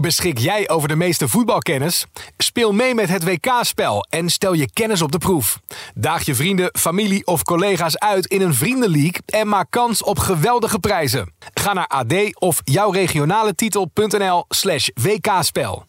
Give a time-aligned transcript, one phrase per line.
[0.00, 2.06] Beschik jij over de meeste voetbalkennis?
[2.36, 5.60] Speel mee met het WK-spel en stel je kennis op de proef.
[5.94, 10.78] Daag je vrienden, familie of collega's uit in een vriendenleague en maak kans op geweldige
[10.78, 11.32] prijzen.
[11.54, 15.86] Ga naar ad of jouw regionale titel.nl slash WK-spel.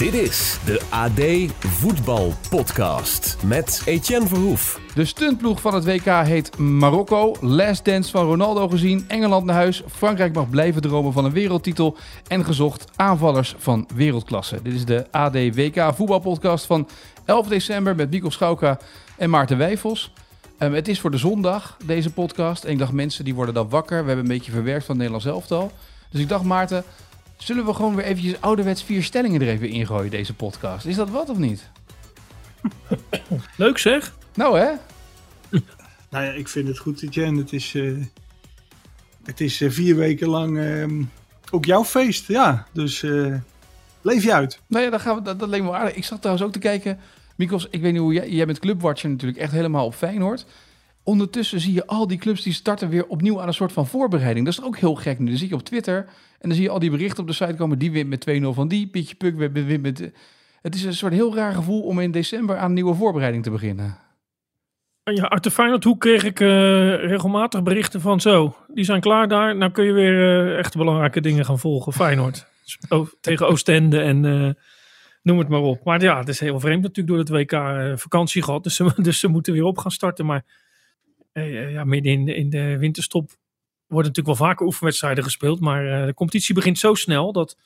[0.00, 4.80] Dit is de AD Voetbal Podcast met Etienne Verhoef.
[4.94, 7.34] De stuntploeg van het WK heet Marokko.
[7.40, 9.04] Last Dance van Ronaldo gezien.
[9.08, 9.82] Engeland naar huis.
[9.88, 11.96] Frankrijk mag blijven dromen van een wereldtitel.
[12.28, 14.62] En gezocht aanvallers van wereldklasse.
[14.62, 16.88] Dit is de AD WK voetbalpodcast van
[17.24, 18.78] 11 december met Mikkel Schauka
[19.16, 20.12] en Maarten Wijfels.
[20.58, 22.64] Um, het is voor de zondag, deze podcast.
[22.64, 24.00] En ik dacht, mensen die worden dan wakker.
[24.00, 25.72] We hebben een beetje verwerkt van het Nederlands elftal.
[26.10, 26.84] Dus ik dacht, Maarten,
[27.42, 30.86] zullen we gewoon weer eventjes ouderwets vier stellingen er even ingooien, deze podcast?
[30.86, 31.70] Is dat wat of niet?
[33.56, 34.14] Leuk zeg.
[34.34, 34.70] Nou hè?
[36.10, 37.38] Nou ja, ik vind het goed, Etienne.
[37.38, 38.04] Het is, uh,
[39.24, 41.04] het is uh, vier weken lang uh,
[41.50, 42.26] ook jouw feest.
[42.26, 43.36] Ja, dus uh,
[44.02, 44.60] leef je uit.
[44.66, 45.94] Nou ja, dat, gaan we, dat, dat leek me aardig.
[45.94, 46.98] Ik zat trouwens ook te kijken.
[47.36, 48.28] Mikos, ik weet niet hoe jij...
[48.28, 50.46] Jij bent clubwatcher natuurlijk echt helemaal op Feyenoord.
[51.02, 54.44] Ondertussen zie je al die clubs die starten weer opnieuw aan een soort van voorbereiding.
[54.44, 55.26] Dat is ook heel gek nu.
[55.26, 55.96] Dan zie je op Twitter
[56.38, 57.78] en dan zie je al die berichten op de site komen.
[57.78, 58.86] Die wint met 2-0 van die.
[58.86, 60.12] Pietje Puk wint met...
[60.62, 63.50] Het is een soort heel raar gevoel om in december aan een nieuwe voorbereiding te
[63.50, 63.98] beginnen.
[65.02, 66.48] Ja, uit de Feyenoordhoek kreeg ik uh,
[66.94, 68.56] regelmatig berichten van zo.
[68.68, 69.56] Die zijn klaar daar.
[69.56, 71.92] Nou kun je weer uh, echt belangrijke dingen gaan volgen.
[71.92, 72.46] Feyenoord.
[73.20, 74.50] tegen Oostende en uh,
[75.22, 75.84] noem het maar op.
[75.84, 78.64] Maar ja, het is heel vreemd natuurlijk door het WK vakantie gehad.
[78.64, 80.26] Dus ze, dus ze moeten weer op gaan starten.
[80.26, 80.44] Maar
[81.32, 83.30] ja, midden in, in de winterstop
[83.86, 85.60] worden natuurlijk wel vaker oefenwedstrijden gespeeld.
[85.60, 87.56] Maar de competitie begint zo snel dat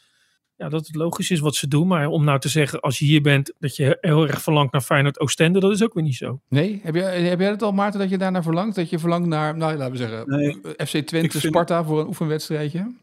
[0.56, 1.86] ja, dat het logisch is wat ze doen.
[1.86, 4.80] Maar om nou te zeggen, als je hier bent, dat je heel erg verlangt naar
[4.80, 6.40] Feyenoord Oostende, dat is ook weer niet zo.
[6.48, 6.80] Nee?
[6.82, 8.76] Heb jij, heb jij het al, Maarten, dat je daarnaar verlangt?
[8.76, 11.52] Dat je verlangt naar, nou laten we zeggen, nee, FC Twente, vind...
[11.52, 12.94] Sparta voor een oefenwedstrijdje?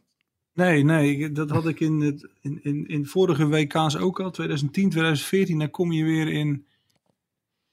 [0.54, 4.90] Nee, nee, dat had ik in, het, in, in, in vorige WK's ook al, 2010,
[4.90, 5.60] 2014.
[5.60, 6.66] Dan kom je weer in,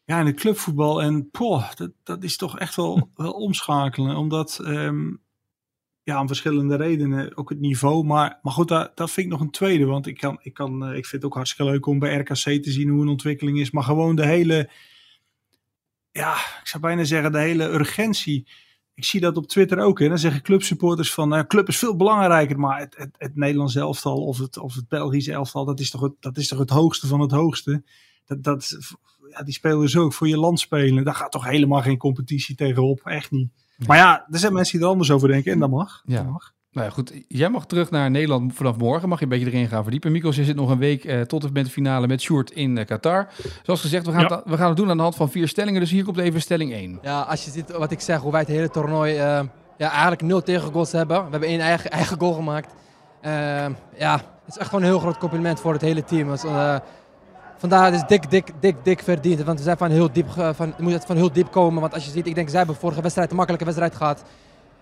[0.09, 1.03] ja, in het clubvoetbal.
[1.03, 4.17] En poh, dat, dat is toch echt wel, wel omschakelen.
[4.17, 5.21] Omdat um,
[6.03, 7.37] ja, om verschillende redenen.
[7.37, 8.05] Ook het niveau.
[8.05, 9.85] Maar, maar goed, dat, dat vind ik nog een tweede.
[9.85, 12.71] Want ik, kan, ik, kan, ik vind het ook hartstikke leuk om bij RKC te
[12.71, 13.71] zien hoe een ontwikkeling is.
[13.71, 14.71] Maar gewoon de hele,
[16.11, 18.49] ja, ik zou bijna zeggen de hele urgentie.
[18.95, 19.99] Ik zie dat op Twitter ook.
[19.99, 20.09] Hè.
[20.09, 22.59] Dan zeggen clubsupporters van, nou, club is veel belangrijker.
[22.59, 26.01] Maar het, het, het Nederlands elftal of het, of het Belgische elftal, dat is, toch
[26.01, 27.83] het, dat is toch het hoogste van het hoogste.
[28.29, 28.77] Dat, dat,
[29.31, 31.05] ja, die spelen zo ook voor je land spelen.
[31.05, 33.01] Daar gaat toch helemaal geen competitie tegenop.
[33.05, 33.49] Echt niet.
[33.87, 36.03] Maar ja, er zijn mensen die er anders over denken en dat mag.
[36.05, 36.17] Ja.
[36.17, 36.53] Dat mag.
[36.73, 37.13] Nou ja, goed.
[37.29, 39.09] Jij mag terug naar Nederland vanaf morgen.
[39.09, 40.13] Mag je een beetje erin gaan verdiepen.
[40.13, 42.77] Mikos, je zit nog een week uh, tot en met de finale met Sjoerd in
[42.77, 43.29] uh, Qatar.
[43.63, 44.37] Zoals gezegd, we gaan, ja.
[44.37, 45.81] het, we gaan het doen aan de hand van vier stellingen.
[45.81, 46.99] Dus hier komt even stelling 1.
[47.03, 49.21] Ja, als je ziet wat ik zeg, hoe wij het hele toernooi uh,
[49.79, 51.25] ja, eigenlijk nul tegengoals hebben.
[51.25, 52.75] We hebben één eigen, eigen goal gemaakt.
[53.99, 54.13] ja,
[54.45, 56.31] het is echt gewoon een heel groot compliment voor het hele team.
[56.31, 56.45] Dus,
[57.59, 59.43] Vandaar is dik, dik, dik, dik verdiend.
[59.43, 61.81] Want we zijn van heel diep, van, moet het van heel diep komen.
[61.81, 64.25] Want als je ziet, ik denk, zij hebben vorige wedstrijd een makkelijke wedstrijd gehad.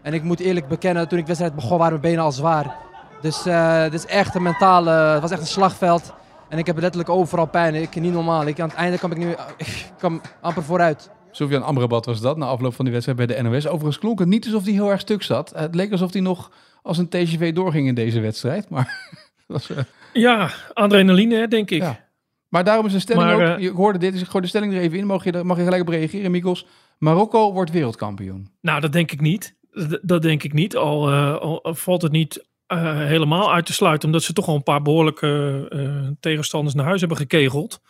[0.03, 2.75] En ik moet eerlijk bekennen, toen ik de wedstrijd begon, waren mijn benen al zwaar.
[3.21, 6.13] Dus uh, het is echt een mentale, het was echt een slagveld.
[6.49, 7.75] En ik heb letterlijk overal pijn.
[7.75, 8.47] Ik, niet normaal.
[8.47, 11.11] Ik, aan het einde kwam ik nu ik kwam amper vooruit.
[11.31, 13.67] Sofian Amrabat was dat, na afloop van die wedstrijd bij de NOS.
[13.67, 15.53] Overigens klonk het niet alsof hij heel erg stuk zat.
[15.57, 16.51] Het leek alsof hij nog
[16.83, 18.69] als een TGV doorging in deze wedstrijd.
[18.69, 19.11] Maar
[19.47, 19.79] was, uh...
[20.13, 21.83] Ja, adrenaline denk ik.
[21.83, 22.06] Ja.
[22.49, 24.73] Maar daarom is een stelling maar, ook, je hoorde dit, dus ik gooi de stelling
[24.73, 25.07] er even in.
[25.07, 26.67] Mag je, mag je gelijk op reageren, Mikos?
[26.99, 28.51] Marokko wordt wereldkampioen.
[28.61, 29.57] Nou, dat denk ik niet.
[29.71, 30.77] Dat, dat denk ik niet.
[30.77, 34.55] Al, uh, al, valt het niet uh, helemaal uit te sluiten, omdat ze toch al
[34.55, 37.81] een paar behoorlijke uh, tegenstanders naar huis hebben gekegeld.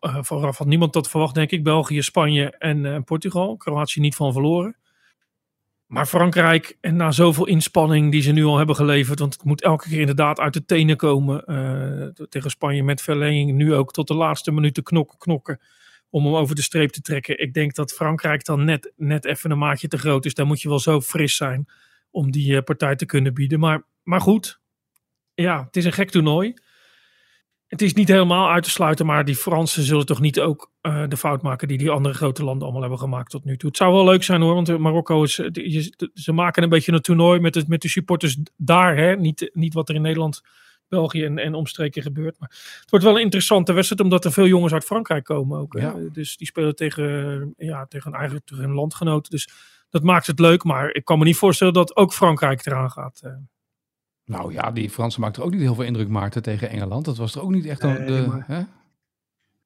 [0.00, 1.64] vooraf had niemand dat verwacht, denk ik.
[1.64, 3.56] België, Spanje en Portugal.
[3.56, 4.76] Kroatië niet van verloren.
[5.86, 9.62] Maar Frankrijk, en na zoveel inspanning die ze nu al hebben geleverd, want het moet
[9.62, 11.44] elke keer inderdaad uit de tenen komen.
[11.46, 15.60] Uh, tegen Spanje met verlenging, nu ook tot de laatste minuten knokken, knokken.
[16.10, 17.38] Om hem over de streep te trekken.
[17.40, 20.34] Ik denk dat Frankrijk dan net, net even een maatje te groot is.
[20.34, 21.66] Daar moet je wel zo fris zijn
[22.10, 23.60] om die uh, partij te kunnen bieden.
[23.60, 24.60] Maar, maar goed,
[25.34, 26.54] ja, het is een gek toernooi
[27.66, 31.08] het is niet helemaal uit te sluiten, maar die Fransen zullen toch niet ook uh,
[31.08, 33.68] de fout maken die die andere grote landen allemaal hebben gemaakt tot nu toe.
[33.68, 35.34] Het zou wel leuk zijn hoor, want Marokko is,
[36.14, 39.16] ze maken een beetje een toernooi met, het, met de supporters daar, hè?
[39.16, 40.42] Niet, niet wat er in Nederland,
[40.88, 42.38] België en, en omstreken gebeurt.
[42.38, 42.48] Maar
[42.80, 45.78] het wordt wel een interessante wedstrijd, omdat er veel jongens uit Frankrijk komen ook.
[45.78, 45.94] Ja.
[46.12, 49.30] Dus die spelen tegen, ja, tegen, een eigen, tegen hun landgenoten.
[49.30, 49.48] Dus
[49.90, 53.20] dat maakt het leuk, maar ik kan me niet voorstellen dat ook Frankrijk eraan gaat.
[53.24, 53.32] Uh.
[54.24, 57.04] Nou ja, die Fransen maakten ook niet heel veel indruk, Maarten, tegen Engeland.
[57.04, 58.24] Dat was er ook niet echt Nee, de...
[58.28, 58.62] maar- Hè?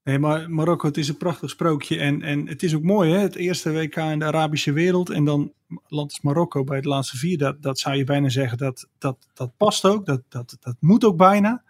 [0.05, 1.99] Nee, maar Marokko, het is een prachtig sprookje.
[1.99, 3.19] En, en het is ook mooi, hè?
[3.19, 5.11] Het eerste WK in de Arabische wereld.
[5.11, 5.53] En dan
[5.89, 7.39] land is Marokko bij de laatste vier.
[7.39, 10.07] Dat, dat zou je bijna zeggen, dat, dat, dat past ook.
[10.07, 11.63] Dat, dat, dat moet ook bijna.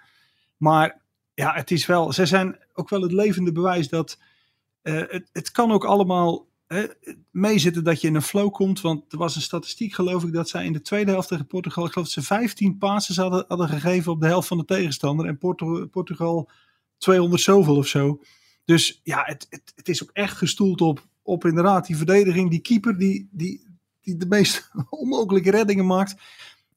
[0.56, 1.00] Maar
[1.34, 4.18] ja, het is wel, ze zijn ook wel het levende bewijs dat
[4.82, 6.48] eh, het, het kan ook allemaal
[7.30, 8.80] meezitten dat je in een flow komt.
[8.80, 11.84] Want er was een statistiek, geloof ik, dat zij in de tweede helft tegen Portugal,
[11.84, 15.26] ik geloof dat ze 15 passes hadden, hadden gegeven op de helft van de tegenstander.
[15.26, 16.50] En Portu- Portugal
[17.00, 18.20] 200 zoveel of zo.
[18.64, 22.60] Dus ja, het, het, het is ook echt gestoeld op, op inderdaad die verdediging, die
[22.60, 23.66] keeper die, die,
[24.00, 26.14] die de meest onmogelijke reddingen maakt.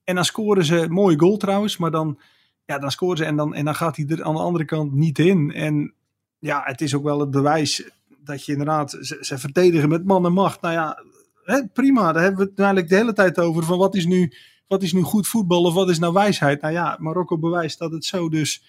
[0.03, 2.19] En dan scoren ze mooie goal trouwens, maar dan,
[2.65, 4.93] ja, dan scoren ze en dan, en dan gaat hij er aan de andere kant
[4.93, 5.51] niet in.
[5.53, 5.93] En
[6.39, 7.89] ja, het is ook wel het bewijs
[8.23, 10.61] dat je inderdaad, ze, verdedigen met man en macht.
[10.61, 11.03] Nou ja,
[11.43, 13.63] hè, prima, daar hebben we het eigenlijk de hele tijd over.
[13.63, 14.33] Van wat is, nu,
[14.67, 16.61] wat is nu goed voetbal of wat is nou wijsheid?
[16.61, 18.63] Nou ja, Marokko bewijst dat het zo dus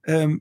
[0.00, 0.36] ehm,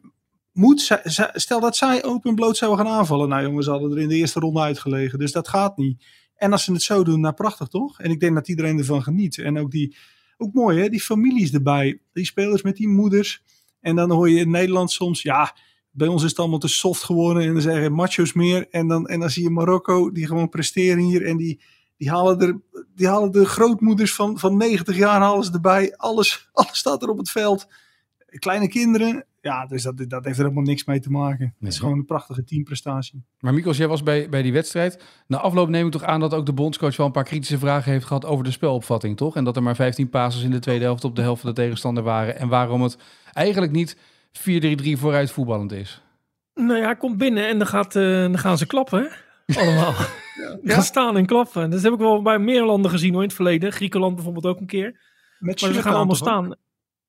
[0.53, 1.01] moet.
[1.33, 3.29] Stel dat zij open en bloot zouden gaan aanvallen.
[3.29, 5.19] Nou jongens, hadden er in de eerste ronde uitgelegen.
[5.19, 6.03] Dus dat gaat niet.
[6.35, 8.00] En als ze het zo doen, nou prachtig toch?
[8.00, 9.38] En ik denk dat iedereen ervan geniet.
[9.38, 9.95] En ook die,
[10.38, 12.00] ook mooi hè, die families erbij.
[12.13, 13.44] Die spelers met die moeders.
[13.81, 15.55] En dan hoor je in Nederland soms, ja,
[15.91, 17.44] bij ons is het allemaal te soft geworden.
[17.44, 18.67] En dan zeggen macho's meer.
[18.69, 21.25] En dan, en dan zie je Marokko, die gewoon presteren hier.
[21.25, 21.61] En die,
[21.97, 22.61] die, halen, er,
[22.95, 25.95] die halen de grootmoeders van, van 90 jaar halen ze erbij.
[25.97, 27.67] Alles, alles staat er op het veld.
[28.27, 29.25] Kleine kinderen.
[29.43, 31.55] Ja, dus dat, dat heeft er helemaal niks mee te maken.
[31.59, 33.23] Het is gewoon een prachtige teamprestatie.
[33.39, 35.03] Maar Mikos, jij was bij, bij die wedstrijd.
[35.27, 37.91] Na afloop neem ik toch aan dat ook de bondscoach wel een paar kritische vragen
[37.91, 39.35] heeft gehad over de spelopvatting, toch?
[39.35, 41.55] En dat er maar 15 passes in de tweede helft op de helft van de
[41.55, 42.37] tegenstander waren.
[42.37, 42.97] En waarom het
[43.31, 46.01] eigenlijk niet 4-3-3 vooruit voetballend is.
[46.53, 49.59] Nou ja, hij komt binnen en dan, gaat, eh, dan gaan ze klappen, hè?
[49.59, 49.93] Allemaal.
[50.63, 51.69] Gaan staan en klappen.
[51.69, 53.71] Dat heb ik wel bij meer landen gezien hoor, in het verleden.
[53.71, 54.99] Griekenland bijvoorbeeld ook een keer.
[55.39, 56.57] Met Maar ze gaan aan allemaal ook?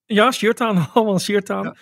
[0.07, 0.89] Ja, shirt aan.
[0.93, 1.65] Allemaal een shirt aan.
[1.65, 1.77] Ja.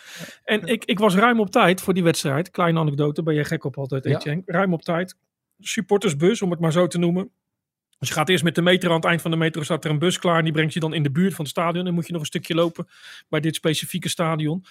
[0.44, 2.50] En Ik, ik was ruim op tijd voor die wedstrijd.
[2.50, 4.40] Kleine anekdote, ben je gek op altijd, Ja.
[4.46, 5.16] Ruim op tijd.
[5.58, 7.30] Supportersbus, om het maar zo te noemen.
[7.98, 9.90] Dus je gaat eerst met de metro aan het eind van de metro staat er
[9.90, 10.38] een bus klaar.
[10.38, 11.84] En die brengt je dan in de buurt van het stadion.
[11.84, 12.88] Dan moet je nog een stukje lopen
[13.28, 14.64] bij dit specifieke stadion.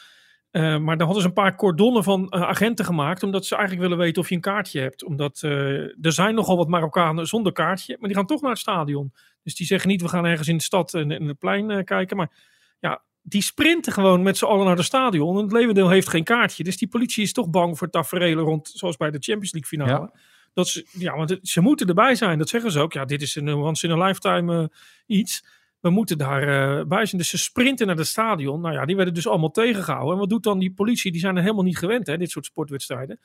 [0.51, 3.23] Eh, maar dan hadden ze een paar cordonnen van eh, agenten gemaakt.
[3.23, 5.03] Omdat ze eigenlijk willen weten of je een kaartje hebt.
[5.03, 7.95] Omdat eh, er zijn nogal wat Marokkanen zonder kaartje.
[7.99, 9.13] Maar die gaan toch naar het stadion.
[9.43, 12.17] Dus die zeggen niet we gaan ergens in de stad en in het plein kijken.
[12.17, 12.31] Maar
[12.79, 15.37] ja, die sprinten gewoon met z'n allen naar het stadion.
[15.37, 16.63] En het levendeel heeft geen kaartje.
[16.63, 20.11] Dus die politie is toch bang voor tafereelen rond, zoals bij de Champions League finale.
[20.53, 22.37] Dat ze, ja, want ze moeten erbij zijn.
[22.37, 22.93] Dat zeggen ze ook.
[22.93, 25.45] Ja, dit is een once in a lifetime eh, iets.
[25.79, 27.21] We moeten daar eh, bij zijn.
[27.21, 28.61] Dus ze sprinten naar het stadion.
[28.61, 30.13] Nou ja, die werden dus allemaal tegengehouden.
[30.13, 31.11] En wat doet dan die politie?
[31.11, 33.19] Die zijn er helemaal niet gewend, hè, dit soort sportwedstrijden.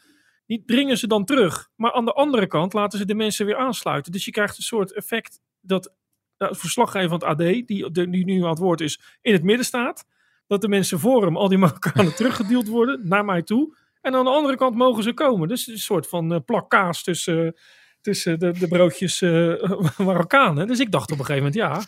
[0.46, 1.68] Die dringen ze dan terug.
[1.76, 4.12] Maar aan de andere kant laten ze de mensen weer aansluiten.
[4.12, 5.94] Dus je krijgt een soort effect dat
[6.36, 10.04] verslaggever van het AD, die, nu aan het woord is, in het midden staat.
[10.46, 13.76] Dat de mensen voor hem, al die Marokkanen, teruggeduwd worden naar mij toe.
[14.00, 15.48] En aan de andere kant mogen ze komen.
[15.48, 17.56] Dus een soort van eh, plak kaas tussen,
[18.00, 20.66] tussen de, de broodjes eh, Marokkanen.
[20.66, 21.86] Dus ik dacht op een gegeven moment, ja,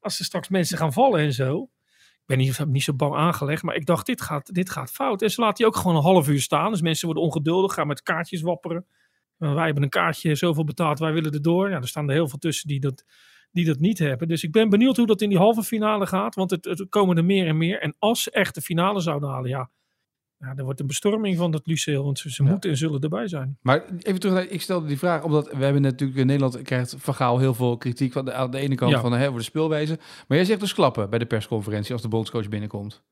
[0.00, 1.68] als er straks mensen gaan vallen en zo.
[2.12, 5.22] Ik ben niet, niet zo bang aangelegd, maar ik dacht, dit gaat, dit gaat fout.
[5.22, 6.70] En ze laten die ook gewoon een half uur staan.
[6.70, 8.86] Dus mensen worden ongeduldig, gaan met kaartjes wapperen.
[9.38, 11.70] Uh, wij hebben een kaartje zoveel betaald, wij willen erdoor.
[11.70, 13.04] Ja, er staan er heel veel tussen die dat,
[13.52, 14.28] die dat niet hebben.
[14.28, 16.34] Dus ik ben benieuwd hoe dat in die halve finale gaat.
[16.34, 17.80] Want het, het komen er meer en meer.
[17.80, 19.70] En als ze echt de finale zouden halen, ja,
[20.38, 22.04] ja, dan wordt een bestorming van dat Luceel.
[22.04, 22.50] Want ze, ze Ja.
[22.50, 23.58] moeten en zullen erbij zijn.
[23.60, 26.94] Maar even terug naar, ik stelde die vraag, omdat we hebben natuurlijk in Nederland krijgt
[26.98, 29.00] Van Gaal heel veel kritiek van de, aan de ene kant Ja.
[29.00, 29.98] van hè, de speelwijze.
[30.28, 33.02] Maar jij zegt dus klappen bij de persconferentie als de bondscoach binnenkomt.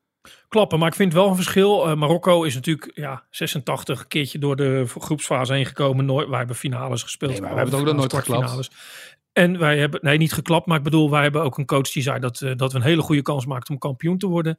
[0.49, 0.79] klappen.
[0.79, 1.87] Maar ik vind wel een verschil.
[1.89, 6.05] Eh, Marokko is natuurlijk ja, 86 een keertje door de groepsfase heen gekomen.
[6.05, 7.31] Nooit, wij hebben finales gespeeld.
[7.31, 9.10] Nee, maar we hebben het ook nog nooit Finales, geklapt.
[9.33, 10.65] En wij hebben, nee, niet geklapt.
[10.65, 12.83] Maar ik bedoel, wij hebben ook een coach die zei dat, eh, dat we een
[12.83, 14.57] hele goede kans maakten om kampioen te worden.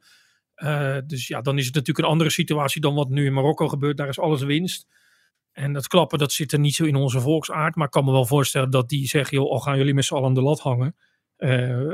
[0.55, 3.67] Eh, dus ja, dan is het natuurlijk een andere situatie dan wat nu in Marokko
[3.67, 3.97] gebeurt.
[3.97, 4.87] Daar is alles winst.
[5.51, 7.75] En dat klappen, dat zit er niet zo in onze volksaard.
[7.75, 10.13] Maar ik kan me wel voorstellen dat die zeggen, joh, al gaan jullie met z'n
[10.13, 10.95] allen aan de lat hangen.
[11.35, 11.89] Eh,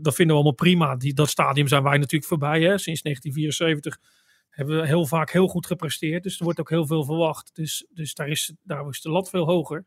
[0.00, 0.96] dat vinden we allemaal prima.
[0.96, 2.60] Die, dat stadium zijn wij natuurlijk voorbij.
[2.60, 2.78] Hè?
[2.78, 3.98] Sinds 1974
[4.50, 6.22] hebben we heel vaak heel goed gepresteerd.
[6.22, 7.54] Dus er wordt ook heel veel verwacht.
[7.54, 9.84] Dus, dus daar, is, daar is de lat veel hoger.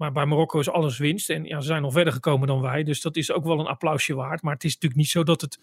[0.00, 1.30] Maar bij Marokko is alles winst.
[1.30, 2.82] En ja, ze zijn nog verder gekomen dan wij.
[2.82, 4.42] Dus dat is ook wel een applausje waard.
[4.42, 5.58] Maar het is natuurlijk niet zo dat het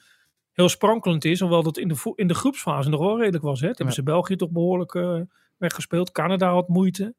[0.52, 1.40] heel sprankelend is.
[1.40, 3.60] Hoewel dat in de, in de groepsfase nog wel redelijk was.
[3.60, 3.68] Hè?
[3.68, 5.22] Hebben ze België toch behoorlijk eh,
[5.58, 6.12] weggespeeld.
[6.12, 7.16] Canada had moeite.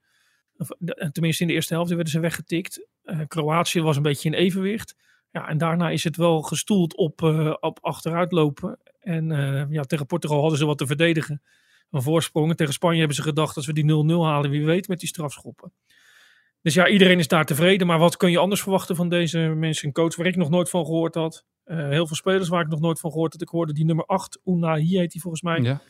[1.12, 2.86] Tenminste in de eerste helft werden ze weggetikt.
[3.02, 4.96] Eh, Kroatië was een beetje in evenwicht.
[5.30, 8.78] Ja, en daarna is het wel gestoeld op, eh, op achteruitlopen.
[9.00, 9.26] En
[9.70, 11.42] ja, tegen Portugal hadden ze wat te verdedigen.
[11.90, 12.50] Een voorsprong.
[12.50, 15.08] En tegen Spanje hebben ze gedacht, als we die 0-0 halen, wie weet, met die
[15.08, 15.72] strafschoppen.
[16.62, 17.86] Dus ja, iedereen is daar tevreden.
[17.86, 19.86] Maar wat kun je anders verwachten van deze mensen?
[19.86, 21.44] Een coach waar ik nog nooit van gehoord had.
[21.64, 23.42] Eh, heel veel spelers waar ik nog nooit van gehoord had.
[23.42, 25.80] Ik hoorde die nummer 8, Unai heet die volgens mij, Ja.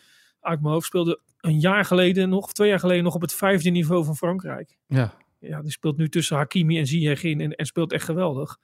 [0.40, 0.86] uit mijn hoofd.
[0.86, 4.16] Speelde een jaar geleden nog, of twee jaar geleden nog op het vijfde niveau van
[4.16, 4.76] Frankrijk.
[4.86, 5.14] Ja.
[5.40, 8.58] Ja, die speelt nu tussen Hakimi en Ziyech in en, en speelt echt geweldig.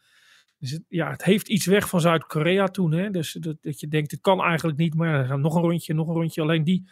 [0.58, 2.92] Dus het, ja, het heeft iets weg van Zuid-Korea toen.
[2.92, 3.10] Hè?
[3.10, 4.94] Dus dat, dat je denkt, het kan eigenlijk niet.
[4.94, 6.42] Maar nog een rondje, nog een rondje.
[6.42, 6.88] Alleen die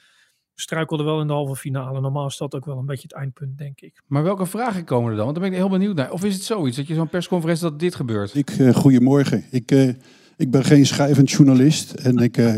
[0.55, 2.01] struikelde wel in de halve finale.
[2.01, 4.03] Normaal is dat ook wel een beetje het eindpunt, denk ik.
[4.07, 5.25] Maar welke vragen komen er dan?
[5.25, 6.13] Want daar ben ik heel benieuwd naar.
[6.13, 8.35] Of is het zoiets dat je zo'n persconferentie dat dit gebeurt?
[8.35, 9.45] Ik, eh, goedemorgen.
[9.51, 9.89] Ik, eh,
[10.37, 12.55] ik ben geen schrijvend journalist en ik eh,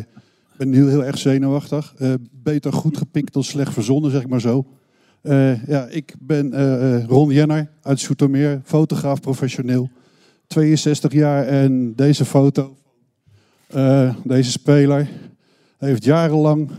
[0.56, 1.94] ben nu heel erg zenuwachtig.
[1.98, 4.66] Eh, beter goed gepikt dan slecht verzonnen, zeg ik maar zo.
[5.22, 9.90] Eh, ja, ik ben Ron Jenner uit Soetermeer, fotograaf professioneel.
[10.46, 12.76] 62 jaar en deze foto,
[13.66, 15.08] eh, deze speler,
[15.78, 16.70] heeft jarenlang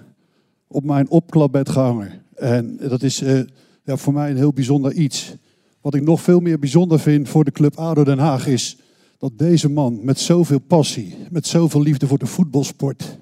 [0.67, 2.11] op mijn opklapbed gehangen.
[2.35, 3.39] En dat is eh,
[3.83, 5.35] ja, voor mij een heel bijzonder iets.
[5.81, 8.77] Wat ik nog veel meer bijzonder vind voor de club ADO Den Haag is
[9.17, 13.19] dat deze man met zoveel passie, met zoveel liefde voor de voetbalsport,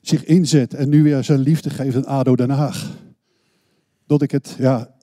[0.00, 2.96] zich inzet en nu weer zijn liefde geeft aan ADO Den Haag.
[4.06, 4.94] Dat ik het, ja,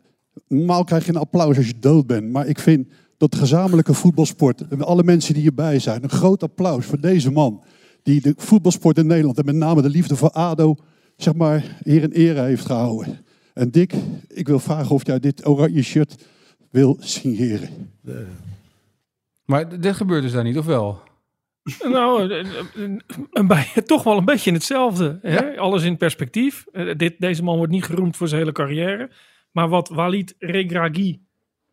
[0.47, 2.87] normaal krijg je een applaus als je dood bent, maar ik vind
[3.17, 7.63] dat gezamenlijke voetbalsport, alle mensen die hierbij zijn, een groot applaus voor deze man,
[8.05, 10.75] die de voetbalsport in Nederland en met name de liefde voor ADO,
[11.17, 13.25] zeg maar, hier in ere heeft gehouden.
[13.53, 13.93] En Dick,
[14.27, 16.25] ik wil vragen of jij dit oranje shirt
[16.71, 17.91] wil signeren.
[19.45, 21.01] Maar d- dit gebeurt dus daar niet, of wel?
[21.83, 22.65] nou, eh, eh,
[23.31, 25.19] een bij, toch wel een beetje hetzelfde.
[25.21, 25.57] Hè?
[25.57, 26.65] Alles in perspectief.
[26.71, 29.09] Eh, dit, deze man wordt niet geroemd voor zijn hele carrière.
[29.51, 31.21] Maar wat Walid Regragui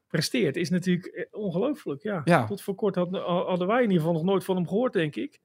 [0.09, 2.03] presteert, is natuurlijk eh, ongelooflijk.
[2.03, 2.21] Ja.
[2.25, 2.47] Ja.
[2.47, 5.17] Tot voor kort had- hadden wij in ieder geval nog nooit van hem gehoord, denk
[5.17, 5.41] ik.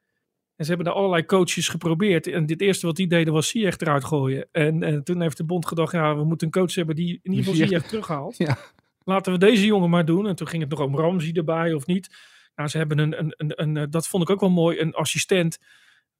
[0.58, 2.28] En ze hebben daar allerlei coaches geprobeerd.
[2.28, 4.48] En dit eerste wat die deden was Ziyech eruit gooien.
[4.52, 7.32] En, en toen heeft de bond gedacht, ja, we moeten een coach hebben die in
[7.32, 8.38] ieder geval Ziyech- terughaalt.
[8.38, 8.58] Ja.
[9.04, 10.28] Laten we deze jongen maar doen.
[10.28, 12.10] En toen ging het nog om Ramsey erbij of niet.
[12.56, 14.94] Nou, ze hebben een, een, een, een, eh, dat vond ik ook wel mooi, een
[14.94, 15.58] assistent.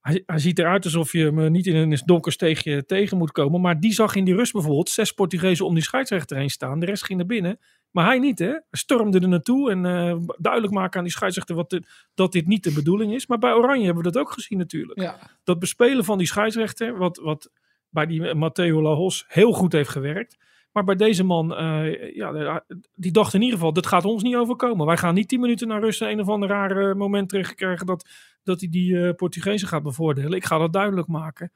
[0.00, 3.60] Hij, hij ziet eruit alsof je hem niet in een donker steegje tegen moet komen.
[3.60, 6.80] Maar die zag in die rust bijvoorbeeld zes Portugezen om die scheidsrechter heen staan.
[6.80, 7.58] De rest ging naar binnen.
[7.90, 8.46] Maar hij niet, hè?
[8.46, 11.78] Hij stormde er naartoe en eh, duidelijk maken aan die scheidsrechter wat
[12.14, 13.26] dat dit niet de bedoeling is.
[13.26, 15.00] Maar bij Oranje hebben we dat ook gezien natuurlijk.
[15.00, 15.18] Ja.
[15.44, 17.50] Dat bespelen van die scheidsrechter, wat, wat
[17.88, 20.36] bij die Matteo Lahos heel goed heeft gewerkt.
[20.72, 22.64] Maar bij deze man, eh, ja,
[22.94, 24.86] die dacht in ieder geval, dat gaat ons niet overkomen.
[24.86, 28.08] Wij gaan niet tien minuten naar rust een of ander rare moment terugkrijgen dat,
[28.42, 30.32] dat hij die eh Portugezen gaat bevoordelen.
[30.32, 31.52] Ik ga dat duidelijk maken.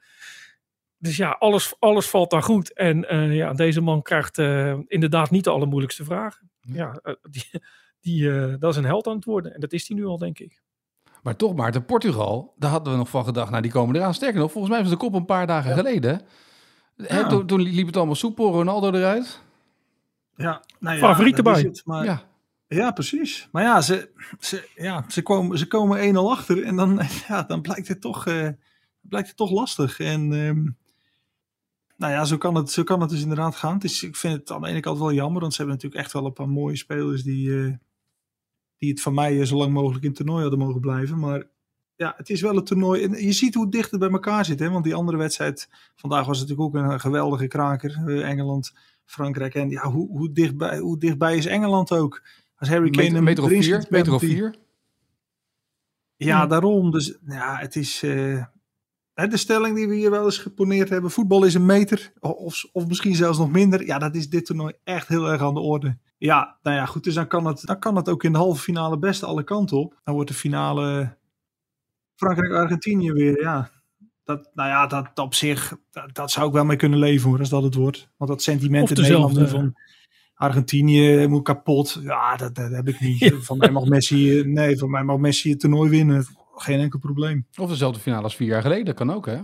[1.03, 2.73] Dus ja, alles, alles valt daar goed.
[2.73, 6.51] En eh, ja, deze man krijgt eh, inderdaad niet de allermoeilijkste vragen.
[6.61, 7.49] Ja, eh, die,
[7.99, 9.53] die, eh, dat is een held aan het worden.
[9.53, 10.61] En dat is hij nu al, denk ik.
[11.23, 14.13] Maar toch, Maarten, Portugal, daar hadden we nog van gedacht, nou die komen eraan.
[14.13, 16.21] Sterker nog, volgens mij was de kop een paar dagen geleden.
[16.97, 17.27] Hè, Ja.
[17.27, 19.41] toen, toen liep het allemaal soepel, Ronaldo eruit.
[20.35, 21.69] Ja, nou Favoriet dat is erbij.
[21.71, 22.21] het, maar, Ja.
[22.67, 22.91] ja.
[22.91, 23.47] precies.
[23.51, 27.61] Maar ja, ze, ze, ja, ze komen, ze komen 1-0 achter en dan, ja, dan
[27.61, 28.47] blijkt, het toch, eh,
[29.01, 29.99] blijkt het toch lastig.
[29.99, 30.67] En ehm,
[31.97, 33.73] nou ja, zo kan, het, zo kan het dus inderdaad gaan.
[33.73, 36.03] Het is, ik vind het aan de ene kant wel jammer, want ze hebben natuurlijk
[36.03, 37.73] echt wel een paar mooie spelers die, eh,
[38.77, 41.19] die het van mij eh, zo lang mogelijk in het toernooi hadden mogen blijven.
[41.19, 41.43] Maar
[41.95, 43.03] ja, het is wel een toernooi.
[43.03, 44.59] En je ziet hoe dicht het bij elkaar zit.
[44.59, 44.69] Hè?
[44.69, 48.03] Want die andere wedstrijd, vandaag was het natuurlijk ook een geweldige kraker.
[48.07, 48.73] eh, Engeland,
[49.05, 49.55] Frankrijk.
[49.55, 52.23] En ja, hoe, hoe, dichtbij, hoe dichtbij is Engeland ook?
[52.55, 54.55] Als Harry Kane Meter, hem meter of vier, meter of vier.
[56.15, 56.91] Ja, daarom.
[56.91, 58.03] Dus ja, het is.
[58.03, 58.43] eh,
[59.13, 62.13] de stelling die we hier wel eens geponeerd hebben: voetbal is een meter.
[62.19, 63.85] Of, of misschien zelfs nog minder.
[63.85, 65.97] Ja, dat is dit toernooi echt heel erg aan de orde.
[66.17, 67.03] Ja, nou ja, goed.
[67.03, 69.77] Dus dan kan het, dan kan het ook in de halve finale best alle kanten
[69.77, 69.99] op.
[70.03, 71.17] Dan wordt de finale
[72.15, 73.41] Frankrijk-Argentinië weer.
[73.41, 73.69] Ja,
[74.23, 77.39] dat, nou ja, dat op zich, dat, dat zou ik wel mee kunnen leven hoor,
[77.39, 78.09] als dat het wordt.
[78.17, 79.75] Want dat sentiment in Nederland van
[80.33, 81.99] Argentinië moet kapot.
[82.01, 83.33] Ja, dat, dat heb ik niet.
[83.39, 86.25] Van mij mag Messi, nee, van mij mag Messi het toernooi winnen.
[86.55, 87.47] Geen enkel probleem.
[87.55, 89.39] Of dezelfde finale als vier jaar geleden, dat kan ook hè.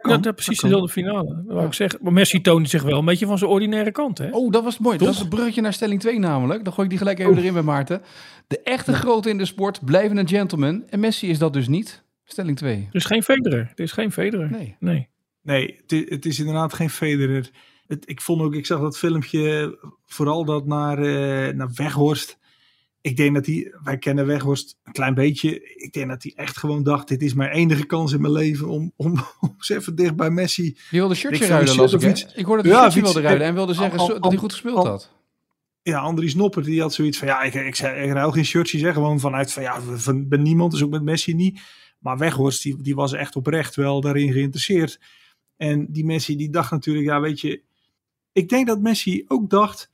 [0.00, 1.42] Dat precies dezelfde finale.
[1.46, 1.98] Wou ik zeggen.
[2.02, 4.18] Maar Messi toonde zich wel een beetje van zijn ordinaire kant.
[4.18, 4.30] Hè?
[4.30, 4.98] Oh, dat was mooi.
[4.98, 6.64] Dat is het bruggetje naar stelling 2 namelijk.
[6.64, 8.02] Dan gooi ik die gelijk even erin bij Maarten.
[8.46, 10.84] De echte grote in de sport blijven een gentleman.
[10.88, 12.02] En Messi is dat dus niet.
[12.24, 12.76] Stelling 2.
[12.76, 13.72] Er is geen Federer.
[13.74, 14.50] Er is geen Federer.
[14.50, 14.76] Nee.
[14.80, 15.08] nee.
[15.42, 17.50] Nee, het is, het is inderdaad geen Federer.
[17.86, 22.38] Het, ik vond ook, ik zag dat filmpje, vooral dat naar, eh, naar Weghorst.
[23.02, 25.74] Ik denk dat hij, wij kennen Weghorst een klein beetje.
[25.74, 28.68] Ik denk dat hij echt gewoon dacht, dit is mijn enige kans in mijn leven
[28.68, 29.08] om, om,
[29.40, 30.62] om eens even dicht bij Messi.
[30.62, 31.98] Die wilde shirtje Ik ruilen, las ik.
[31.98, 32.10] of hè?
[32.10, 32.24] iets.
[32.34, 34.30] Ik hoorde dat hij Ja, shirtje wilde ruilen en wilde zeggen Al- zo- al- dat
[34.30, 35.10] hij goed gespeeld al- had.
[35.82, 38.78] Ja, Andries Noppert, die had zoiets van, ja, ik, ik, zei, ik ruil geen shirtje,
[38.78, 41.60] zeg gewoon vanuit van, ja, van, ben niemand, dus ook met Messi niet.
[41.98, 45.00] Maar Weghorst, die, die was echt oprecht wel daarin geïnteresseerd.
[45.56, 47.62] En die Messi, die dacht natuurlijk, ja, weet je,
[48.32, 49.90] ik denk dat Messi ook dacht,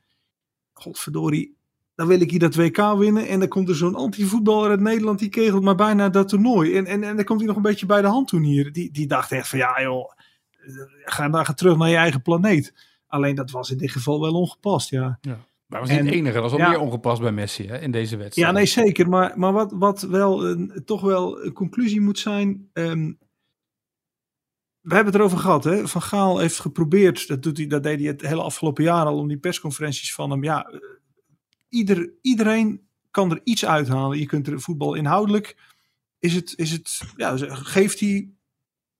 [0.73, 1.57] godverdorie,
[1.99, 3.27] dan wil ik hier dat WK winnen.
[3.27, 6.75] En dan komt er zo'n anti-voetballer uit Nederland, die kegelt maar bijna dat toernooi.
[6.75, 8.71] En, en, en dan komt hij nog een beetje bij de hand toen hier.
[8.71, 10.11] Die, die dacht echt van, ja joh,
[11.03, 12.73] ga, dan ga terug naar je eigen planeet.
[13.07, 15.19] Alleen dat was in dit geval wel ongepast, ja.
[15.65, 16.35] Maar was niet En- het enige.
[16.35, 16.69] Er was wel ja.
[16.69, 18.47] meer ongepast bij Messi hè, in deze wedstrijd.
[18.49, 19.09] Ja, nee, zeker.
[19.09, 22.69] Maar, maar wat, wat wel een, toch wel een conclusie moet zijn.
[22.73, 23.11] ehm,
[24.81, 25.63] we hebben het erover gehad.
[25.63, 25.87] Hè?
[25.87, 29.17] Van Gaal heeft geprobeerd, dat, doet hij, dat deed hij het hele afgelopen jaar al,
[29.17, 30.43] om die persconferenties van hem.
[30.43, 30.79] Ja, eh,
[31.69, 34.19] ieder, iedereen kan er iets uithalen.
[34.19, 35.57] Je kunt er voetbal inhoudelijk.
[36.19, 38.29] Is het, is het, ja, geeft hij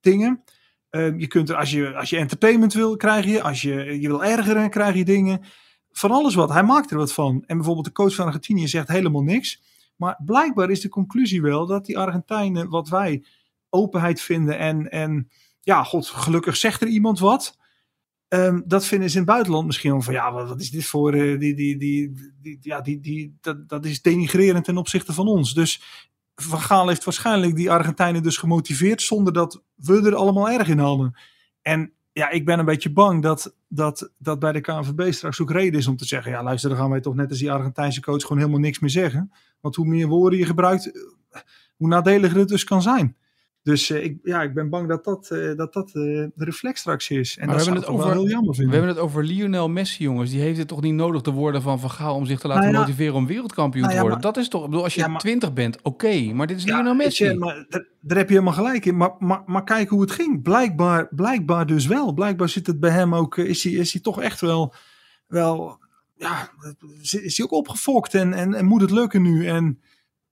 [0.00, 0.44] dingen.
[0.90, 3.42] Ehm, je kunt er, als je, als je entertainment wil, krijg je.
[3.42, 5.40] Als je je wil ergeren, krijg je dingen.
[5.90, 6.50] Van alles wat.
[6.52, 7.44] Hij maakt er wat van.
[7.46, 9.62] En bijvoorbeeld de coach van Argentinië zegt helemaal niks.
[9.96, 13.24] Maar blijkbaar is de conclusie wel dat die Argentijnen, wat wij
[13.68, 17.58] openheid vinden en, en ja, god, gelukkig zegt er iemand wat.
[18.30, 20.84] Ehm, dat vinden ze in het buitenland misschien wel van ja, wat, wat is dit
[20.84, 25.28] voor, eh, die, die, die, ja, die, die, dat, dat is denigrerend ten opzichte van
[25.28, 25.54] ons.
[25.54, 25.82] Dus
[26.34, 30.78] Van Gaal heeft waarschijnlijk die Argentijnen dus gemotiveerd zonder dat we er allemaal erg in
[30.78, 31.14] hadden.
[31.62, 35.50] En ja, ik ben een beetje bang dat, dat, dat bij de KNVB straks ook
[35.50, 38.00] reden is om te zeggen, ja luister, dan gaan wij toch net als die Argentijnse
[38.00, 39.32] coach gewoon helemaal niks meer zeggen.
[39.60, 40.92] Want hoe meer woorden je gebruikt,
[41.76, 43.16] hoe nadeliger het dus kan zijn.
[43.62, 46.80] Dus eh, ik, ja, ik ben bang dat dat, eh, dat, dat eh, de reflex
[46.80, 47.36] straks is.
[47.38, 48.72] En Maar dat we hebben het over- heel jammer We vinden.
[48.74, 50.30] hebben het over Lionel Messi, jongens.
[50.30, 52.62] Die heeft het toch niet nodig, de woorden van Van Gaal, om zich te laten
[52.62, 52.80] Nou ja.
[52.80, 54.24] motiveren om wereldkampioen Nou ja, te worden.
[54.24, 56.64] maar- Dat is toch, ik bedoel, als je maar- 20 bent, oké, maar dit is
[56.64, 57.24] Lionel Messi.
[57.24, 57.66] je, maar
[58.00, 58.96] daar, heb je helemaal gelijk in.
[58.96, 60.42] Maar, maar, maar kijk hoe het ging.
[60.42, 62.12] Blijkbaar, blijkbaar dus wel.
[62.12, 63.36] Blijkbaar zit het bij hem ook.
[63.38, 64.74] Is hij, is hij toch echt wel.
[65.26, 65.78] wel
[66.16, 66.50] ja,
[67.00, 69.46] is hij ook opgefokt en, en, en moet het lukken nu?
[69.46, 69.80] En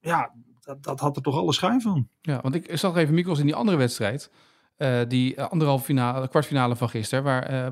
[0.01, 0.33] ja,
[0.69, 2.09] dat, dat had er toch alle schijn van.
[2.21, 4.31] Ja, want ik zag even Mikos in die andere wedstrijd.
[4.77, 7.67] eh, die eh, anderhalf finale, kwartfinale van gisteren, waar eh,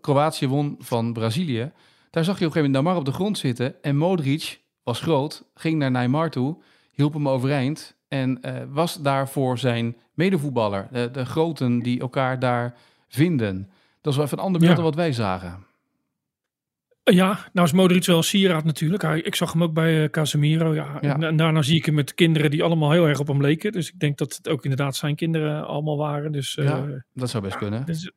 [0.00, 1.72] Kroatië won van Brazilië.
[2.10, 3.82] Daar zag je op een gegeven moment Neymar op de grond zitten.
[3.82, 6.56] En Modric was groot, ging naar Neymar toe,
[6.92, 7.96] hielp hem overeind.
[8.08, 10.88] En eh, was daar voor zijn medevoetballer.
[10.92, 12.74] De, de groten die elkaar daar
[13.08, 13.70] vinden.
[14.00, 14.76] Dat is wel even een ander beeld Ja.
[14.76, 15.66] dan wat wij zagen.
[17.14, 19.02] Ja, nou is Modric wel sieraad natuurlijk.
[19.02, 20.74] Hij, ik zag hem ook bij eh, Casemiro.
[20.74, 20.98] Ja.
[21.00, 21.14] Ja.
[21.14, 23.72] En, en daarna zie ik hem met kinderen die allemaal heel erg op hem leken.
[23.72, 26.32] Dus ik denk dat het ook inderdaad zijn kinderen allemaal waren.
[26.32, 27.84] Dus eh, Ja, Dat zou best kunnen.
[27.84, 28.12] Het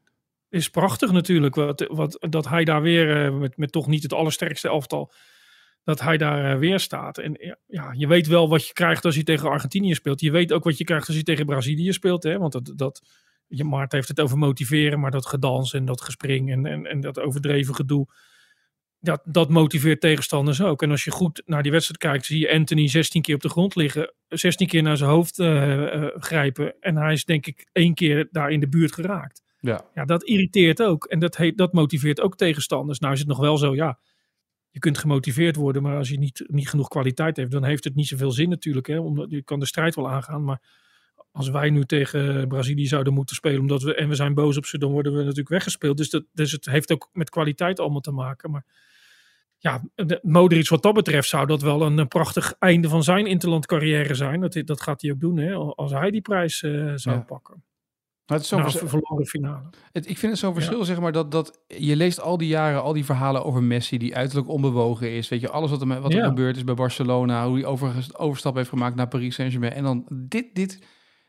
[0.49, 1.55] is, prachtig natuurlijk.
[1.55, 5.11] Wat, wat, dat hij daar weer, eh, met, met toch niet het allersterkste elftal,
[5.83, 7.17] dat hij daar eh, weer staat.
[7.17, 10.21] En ja, je weet wel wat je krijgt als je tegen Argentinië speelt.
[10.21, 12.23] Je weet ook wat je krijgt als je tegen Brazilië speelt.
[12.23, 12.37] Hè?
[12.37, 13.01] Want dat, dat,
[13.47, 17.01] je, Maart heeft het over motiveren, maar dat gedans en dat gespring en, en, en
[17.01, 18.07] dat overdreven gedoe.
[19.03, 20.81] Dat, dat motiveert tegenstanders ook.
[20.81, 23.49] En als je goed naar die wedstrijd kijkt, zie je Anthony 16 keer op de
[23.49, 24.13] grond liggen.
[24.27, 26.73] 16 keer naar zijn hoofd eh, eh, grijpen.
[26.79, 29.43] En hij is denk ik één keer daar in de buurt geraakt.
[29.59, 29.85] Ja.
[29.93, 31.05] Ja, dat irriteert ook.
[31.05, 32.99] En dat, heet, dat motiveert ook tegenstanders.
[32.99, 33.99] Nou is het nog wel zo, ja.
[34.69, 37.95] Je kunt gemotiveerd worden, maar als je niet, niet genoeg kwaliteit heeft, dan heeft het
[37.95, 38.87] niet zoveel zin natuurlijk.
[38.87, 38.99] Hè?
[38.99, 40.61] Omdat, je kan de strijd wel aangaan, maar
[41.31, 44.65] als wij nu tegen Brazilië zouden moeten spelen omdat we, en we zijn boos op
[44.65, 45.97] ze, dan worden we natuurlijk weggespeeld.
[45.97, 48.51] Dus, dat, dus het heeft ook met kwaliteit allemaal te maken.
[48.51, 48.65] Maar
[49.63, 53.25] ja, de, Modric wat dat betreft zou dat wel een, eh, prachtig einde van zijn
[53.25, 54.39] interland carrière zijn.
[54.41, 55.53] Dat, dat gaat hij ook doen, hè?
[55.53, 57.21] als hij die prijs eh, zou Ja.
[57.21, 57.63] pakken.
[58.25, 59.69] Maar het is zo'n Nou, vers- verloren finale.
[59.91, 62.81] Het, ik vind het zo'n verschil, zeg maar, dat, dat je leest al die jaren
[62.81, 65.29] al die verhalen over Messi, die uiterlijk onbewogen is.
[65.29, 66.25] Weet je, alles wat er, wat er Ja.
[66.27, 69.73] gebeurd is bij Barcelona, hoe hij over, overstap heeft gemaakt naar Paris Saint-Germain.
[69.73, 70.83] En dan dit, dit,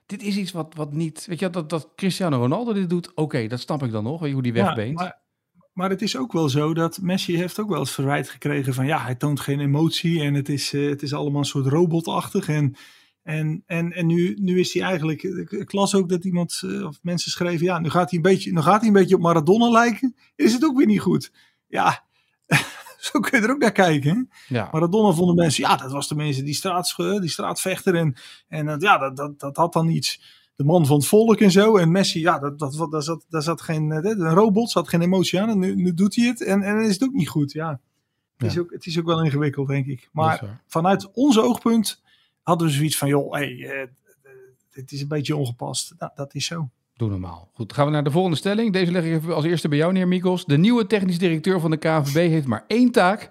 [0.07, 3.47] dit is iets wat, wat niet, weet je, dat, dat Cristiano Ronaldo dit doet, oké,
[3.47, 4.95] dat snap ik dan nog, hoe die wegbeent.
[4.95, 5.22] maar,
[5.73, 8.87] maar het is ook wel zo dat Messi heeft ook wel eens verwijt gekregen van
[8.87, 12.49] ja, hij toont geen emotie en het is, eh, het is allemaal een soort robotachtig.
[12.49, 12.77] En,
[13.23, 16.99] en, en, en nu, nu is hij eigenlijk, ik, las ook dat iemand eh, of
[17.03, 19.71] mensen schreven, ja, nu gaat hij een beetje, nu gaat hij een beetje op Maradona
[19.71, 20.17] lijken.
[20.37, 21.33] Is het ook weer niet goed?
[21.67, 22.05] Ja,
[22.99, 24.31] zo kun je er ook naar kijken.
[24.49, 24.55] Hè?
[24.57, 24.69] ja.
[24.73, 27.95] Maradona vonden mensen, ja, dat was tenminste die, straats, die straatvechter.
[27.95, 28.17] En,
[28.49, 30.41] en ja, dat, dat, dat had dan iets.
[30.62, 31.77] De man van het volk en zo.
[31.77, 33.92] En Messi, ja, dat, dat, daar, zat, daar zat geen.
[33.92, 35.48] eh, Een robot zat geen emotie aan.
[35.48, 36.42] En nu, nu doet hij het.
[36.42, 37.53] En, en dan is het ook niet goed.
[37.53, 37.81] Ja.
[38.37, 40.09] Het, is ook, het is ook wel ingewikkeld, denk ik.
[40.12, 42.03] Maar vanuit onze oogpunt
[42.42, 43.88] hadden we zoiets van: joh, hey, eh,
[44.70, 45.94] dit is een beetje ongepast.
[45.98, 46.68] Nou, dat is zo.
[46.94, 47.51] Doe normaal.
[47.55, 48.72] Goed, dan gaan we naar de volgende stelling.
[48.72, 50.44] Deze leg ik even als eerste bij jou neer, Mikos.
[50.44, 53.31] De nieuwe technisch directeur van de KNVB heeft maar één taak.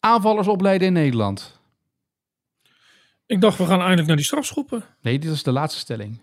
[0.00, 1.60] Aanvallers opleiden in Nederland.
[3.26, 4.84] Ik dacht, we gaan eindelijk naar die strafschoppen.
[5.02, 6.20] Nee, dit is de laatste stelling.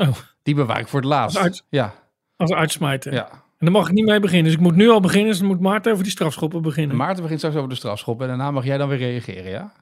[0.00, 0.08] Oh,
[0.42, 1.36] Die bewaar ik voor het laatst.
[1.36, 1.94] Als uit- Ja,
[2.36, 3.12] als uitsmijten.
[3.12, 3.28] ja.
[3.30, 4.44] En daar mag ik niet mee beginnen.
[4.44, 5.28] Dus ik moet nu al beginnen.
[5.28, 6.96] Dus dan moet Maarten over die strafschoppen beginnen.
[6.96, 9.72] Maarten begint straks over de strafschop en daarna mag jij dan weer reageren, ja?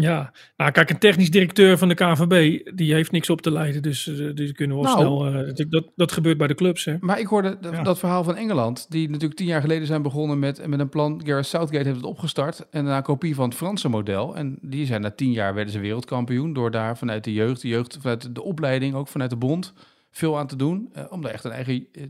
[0.00, 3.82] Ja, nou kijk, een technisch directeur van de KNVB, die heeft niks op te leiden.
[3.82, 4.98] Dus uh, die kunnen wel Nou.
[4.98, 5.44] snel...
[5.46, 6.96] eh, dat, dat gebeurt bij de clubs, hè.
[7.00, 7.82] Maar ik hoorde dat, Ja.
[7.82, 11.20] dat verhaal van Engeland, die natuurlijk tien jaar geleden zijn begonnen met, met een plan.
[11.24, 14.36] Gareth Southgate heeft het opgestart en daarna kopie van het Franse model.
[14.36, 17.68] En die zijn na tien jaar werden ze wereldkampioen door daar vanuit de jeugd, de
[17.68, 19.72] jeugd vanuit de opleiding, ook vanuit de bond,
[20.10, 20.88] veel aan te doen.
[20.92, 22.08] eh, om daar echt een eigen eh, eh,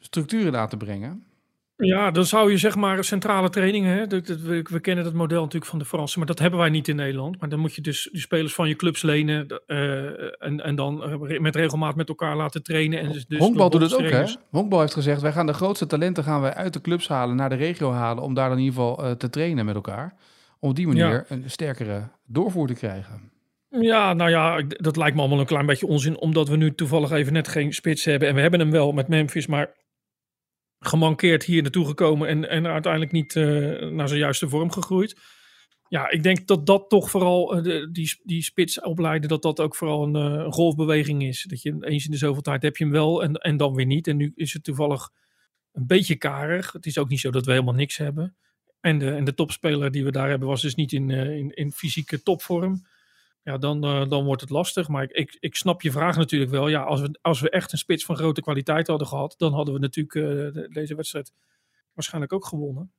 [0.00, 1.22] structuur in aan te brengen.
[1.86, 3.96] Ja, dan zou je zeg maar centrale trainingen.
[3.96, 4.06] Hè?
[4.06, 6.68] Dat, dat- we, we kennen dat model natuurlijk van de Fransen, maar dat hebben wij
[6.68, 7.40] niet in Nederland.
[7.40, 10.04] Maar dan moet je dus die spelers van je clubs lenen eh,
[10.46, 13.00] en, en dan eh, met regelmaat met elkaar laten trainen.
[13.00, 14.24] En dus, dus Honkbal doet het ook, hè?
[14.50, 17.48] Honkbal heeft gezegd, wij gaan de grootste talenten gaan wij uit de clubs halen, naar
[17.48, 20.14] de regio halen, om daar dan in ieder geval eh, te trainen met elkaar.
[20.60, 21.24] Om op die manier Ja.
[21.28, 23.30] een sterkere doorvoer te krijgen.
[23.70, 27.10] Ja, nou ja, dat lijkt me allemaal een klein beetje onzin, omdat we nu toevallig
[27.10, 28.28] even net geen spits hebben.
[28.28, 29.70] En we hebben hem wel met Memphis, maar
[30.80, 33.44] gemankeerd hier naartoe gekomen en, en uiteindelijk niet eh,
[33.90, 35.20] naar zijn juiste vorm gegroeid.
[35.88, 39.76] Ja, ik denk dat dat toch vooral, eh, die, die spits opleiden, dat dat ook
[39.76, 41.42] vooral een, eh, een golfbeweging is.
[41.42, 43.86] Dat je eens in de zoveel tijd heb je hem wel en, en dan weer
[43.86, 44.06] niet.
[44.06, 45.10] En nu is het toevallig
[45.72, 46.72] een beetje karig.
[46.72, 48.36] Het is ook niet zo dat we helemaal niks hebben.
[48.80, 51.72] En de, en de topspeler die we daar hebben was dus niet in, in, in
[51.72, 52.86] fysieke topvorm
[53.48, 54.88] ja, dan, eh, dan wordt het lastig.
[54.88, 56.68] Maar ik, ik, ik snap je vraag natuurlijk wel.
[56.68, 59.74] Ja, als we, als we echt een spits van grote kwaliteit hadden gehad, dan hadden
[59.74, 60.22] we natuurlijk eh,
[60.62, 61.32] de- deze wedstrijd
[61.92, 62.92] waarschijnlijk ook gewonnen.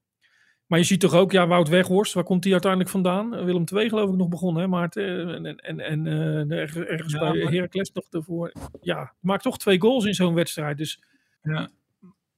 [0.65, 3.35] Maar je ziet toch ook, ja, Wout Weghorst, waar komt hij uiteindelijk vandaan?
[3.35, 5.45] Eh, Willem II geloof ik nog begonnen, hè, Maarten?
[5.45, 8.51] En, en, en eh, ergens, ergens Ja, bij Heracles nog ervoor.
[8.81, 10.77] Ja, maakt toch twee goals in zo'n wedstrijd.
[10.77, 11.03] Dus
[11.43, 11.69] Ja.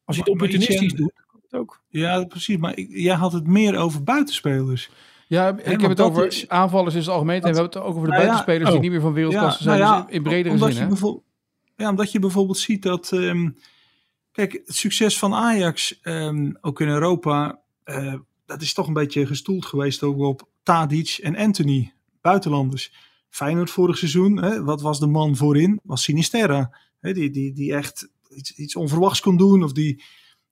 [0.04, 1.82] als je het opportunistisch doet, kan het ook.
[1.90, 2.58] Ja, precies.
[2.58, 4.90] Maar ik- jij had het meer over buitenspelers.
[5.32, 7.36] Ja, ik heb het over is- aanvallers in het algemeen.
[7.36, 9.64] En we hebben het ook over de Nou ja, buitenspelers die niet meer van wereldklasse
[9.64, 9.90] nou zijn.
[9.90, 11.20] ja, dus in bredere omdat zin, je
[11.76, 13.12] Ja, omdat je bijvoorbeeld ziet dat...
[13.12, 13.50] ehm,
[14.32, 17.60] kijk, het succes van Ajax, ehm, ook in Europa...
[17.84, 18.14] eh,
[18.46, 22.94] dat is toch een beetje gestoeld geweest ook op Tadic en Anthony, buitenlanders.
[23.30, 25.80] Feyenoord vorig seizoen, hè, wat was de man voorin?
[25.84, 26.78] Was Sinisterra.
[27.00, 29.64] Hè, die, die, die echt iets, iets onverwachts kon doen.
[29.64, 30.04] Of die,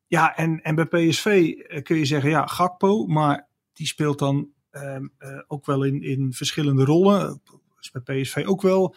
[0.07, 4.47] ja, en, en bij PSV eh, kun je zeggen, ja, Gakpo, maar die speelt dan
[4.79, 7.41] ehm, eh, ook wel in, in verschillende rollen.
[7.79, 8.95] Is bij PSV ook wel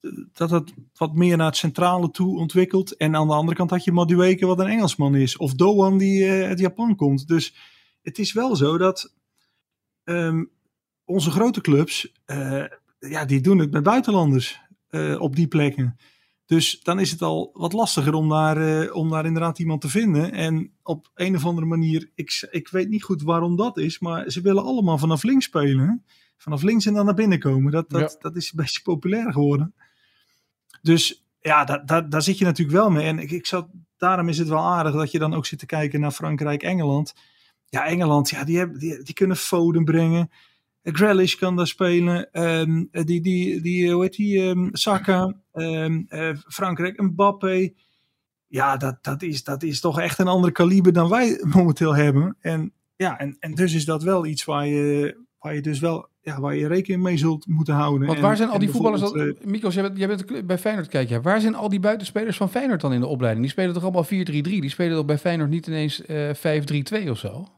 [0.00, 2.96] eh, dat het wat meer naar het centrale toe ontwikkelt.
[2.96, 5.36] En aan de andere kant had je Madueke, wat een Engelsman is.
[5.36, 7.28] Of Doan, die eh, uit Japan komt.
[7.28, 7.54] Dus
[8.02, 9.14] het is wel zo dat
[10.04, 10.44] ehm,
[11.04, 12.12] onze grote clubs,
[12.98, 14.60] ja, die doen het met buitenlanders
[15.18, 15.96] op die plekken.
[16.46, 19.88] Dus dan is het al wat lastiger om daar, eh, om daar inderdaad iemand te
[19.88, 20.32] vinden.
[20.32, 24.30] En op een of andere manier, ik, ik weet niet goed waarom dat is, maar
[24.30, 26.04] ze willen allemaal vanaf links spelen.
[26.36, 27.72] Vanaf links en dan naar binnen komen.
[27.72, 28.18] Dat, dat, Ja.
[28.20, 29.74] dat is een beetje populair geworden.
[30.82, 33.06] Dus ja, daar, daar, daar zit je natuurlijk wel mee.
[33.06, 35.66] En ik, ik zat, daarom is het wel aardig dat je dan ook zit te
[35.66, 37.14] kijken naar Frankrijk, Engeland.
[37.68, 40.30] Ja, Engeland, ja, die, hebben, die, die kunnen Foden brengen.
[40.92, 42.32] Grealish kan daar spelen.
[42.32, 44.48] Ehm, die, die, die, hoe heet die?
[44.48, 45.34] ehm, Saka.
[45.52, 47.70] Ehm, eh, Frankrijk, Mbappé.
[48.46, 52.36] Ja, dat, dat, is, dat is toch echt een ander kaliber dan wij momenteel hebben.
[52.40, 56.08] En, ja, en, en dus is dat wel iets waar je, waar je dus wel
[56.20, 58.06] ja, waar je rekening mee zult moeten houden.
[58.06, 59.00] Want En- waar zijn al die voetballers...
[59.00, 61.20] bijvoorbeeld, Dat, Mikos, jij bent, jij bent bij Feyenoord, kijk je.
[61.20, 63.42] Waar zijn al die buitenspelers van Feyenoord dan in de opleiding?
[63.44, 64.08] Die spelen toch allemaal 4-3-3?
[64.08, 66.30] Die spelen toch bij Feyenoord niet ineens eh
[67.04, 67.48] 5-3-2 of zo?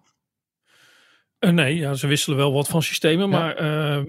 [1.38, 3.30] Eh, nee, ja, ze wisselen wel wat van systemen.
[3.30, 3.38] Ja.
[3.38, 4.02] Maar eh,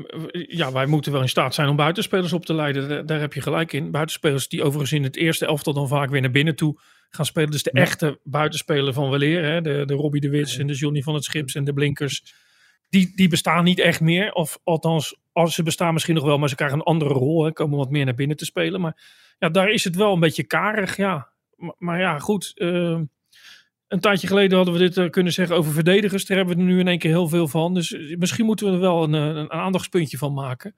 [0.48, 2.90] ja, wij moeten wel in staat zijn om buitenspelers op te leiden.
[2.90, 3.92] Daar, daar heb je gelijk in.
[3.92, 7.52] Buitenspelers die overigens in het eerste elftal dan vaak weer naar binnen toe gaan spelen.
[7.52, 7.82] Dus de Ja.
[7.82, 9.44] echte buitenspeler van weleer.
[9.44, 9.62] Hè?
[9.62, 12.24] De, de Robbie de Wits en de Johnny van het Schips en de Blinkers.
[12.90, 14.32] Die, die bestaan niet echt meer.
[14.32, 16.38] Of althans, als ze bestaan misschien nog wel.
[16.38, 17.44] Maar ze krijgen een andere rol.
[17.44, 17.52] Hè?
[17.52, 18.82] Komen wat meer naar binnen te spelen.
[18.82, 18.98] Maar
[19.40, 20.98] ja, daar is het wel een beetje karig.
[20.98, 21.30] Ja.
[21.56, 22.52] Maar, maar ja, goed.
[22.56, 23.00] eh,
[23.88, 26.26] een tijdje geleden hadden we dit eh, kunnen zeggen over verdedigers.
[26.26, 27.74] Daar hebben we er nu in één keer heel veel van.
[27.74, 30.76] Dus eh, misschien moeten we er wel een, eh, een, aandachtspuntje van maken.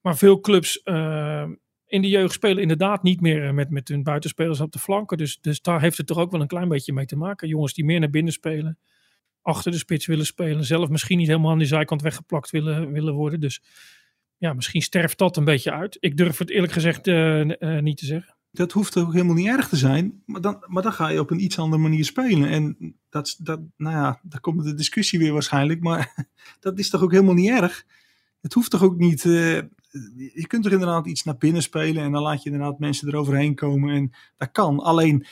[0.00, 0.82] Maar veel clubs
[1.86, 5.18] in de jeugd spelen inderdaad niet meer met, met hun buitenspelers op de flanken.
[5.18, 7.48] Dus, dus daar heeft het toch ook wel een klein beetje mee te maken.
[7.48, 8.78] Jongens die meer naar binnen spelen.
[9.42, 10.64] Achter de spits willen spelen.
[10.64, 13.40] Zelf misschien niet helemaal aan die zijkant weggeplakt willen, willen worden.
[13.40, 13.62] Dus
[14.36, 15.96] ja, misschien sterft dat een beetje uit.
[16.00, 17.06] Ik durf het eerlijk gezegd
[17.80, 18.36] niet te zeggen.
[18.52, 20.22] Dat hoeft ook helemaal niet erg te zijn.
[20.26, 22.48] Maar dan, maar dan ga je op een iets andere manier spelen.
[22.48, 25.80] En dat, dat, nou ja, daar komt de discussie weer waarschijnlijk.
[25.80, 26.26] Maar
[26.60, 27.84] dat is toch ook helemaal niet erg.
[28.40, 29.24] Het hoeft toch ook niet.
[29.24, 29.56] eh,
[30.34, 32.02] je kunt er inderdaad iets naar binnen spelen.
[32.02, 33.94] En dan laat je inderdaad mensen eroverheen komen.
[33.94, 34.78] En dat kan.
[34.78, 35.26] Alleen.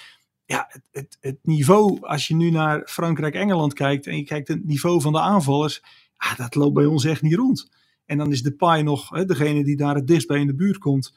[0.44, 4.64] Ja, het, het, het niveau, als je nu naar Frankrijk-Engeland kijkt en je kijkt het
[4.64, 5.83] niveau van de aanvallers,
[6.16, 7.70] ah, dat loopt bij ons echt niet rond.
[8.07, 10.54] En dan is de Pai nog hè, degene die daar het dichtst bij in de
[10.54, 11.14] buurt komt.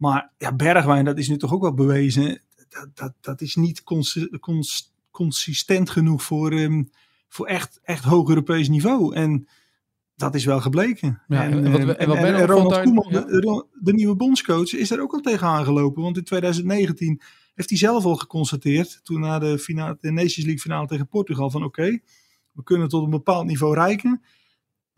[0.00, 2.40] Maar ja, Bergwijn, dat is nu toch ook wel bewezen.
[2.68, 6.82] Dat, dat, dat is niet cons cons consistent genoeg voor, ehm,
[7.28, 9.14] voor echt, echt hoog Europees niveau.
[9.14, 9.48] En
[10.16, 11.22] dat is wel gebleken.
[11.28, 13.92] Ja, en, en wat- eh, en wat en- Ben en ook Ronald Koeman, daar- de,
[13.92, 16.02] nieuwe bondscoach, is er ook al tegen aangelopen.
[16.02, 17.20] Want in 2019
[17.54, 21.50] heeft hij zelf al geconstateerd, toen na de, finale, de Nations League finale tegen Portugal,
[21.50, 21.98] van oké,
[22.52, 24.22] we kunnen tot een bepaald niveau reiken.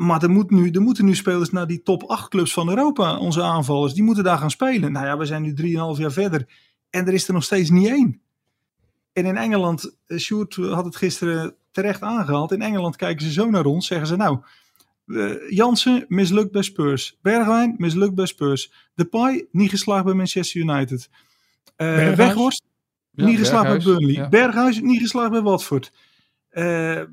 [0.03, 3.19] Maar er, moet nu, er moeten nu spelers naar die top 8 clubs van Europa,
[3.19, 3.95] onze aanvallers.
[3.95, 4.93] Die moeten daar gaan spelen.
[4.93, 6.47] Nou ja, we zijn nu 3,5 jaar verder.
[6.91, 8.21] En er is er nog steeds niet één.
[9.13, 12.53] En in Engeland, eh, Sjoerd had het gisteren terecht aangehaald.
[12.53, 13.87] In Engeland kijken ze zo naar ons.
[13.87, 14.39] Zeggen ze nou,
[15.07, 17.19] eh, Jansen mislukt bij Spurs.
[17.23, 18.73] Bergwijn mislukt bij Spurs.
[18.95, 21.11] Depay niet geslaagd bij Manchester United.
[21.77, 22.17] Berghuis?
[22.17, 22.63] Weghorst
[23.11, 24.15] Ja, niet geslaagd bij Burnley.
[24.15, 24.29] ja.
[24.29, 25.93] Berghuis niet geslaagd bij Watford.
[26.53, 27.07] Eh eh,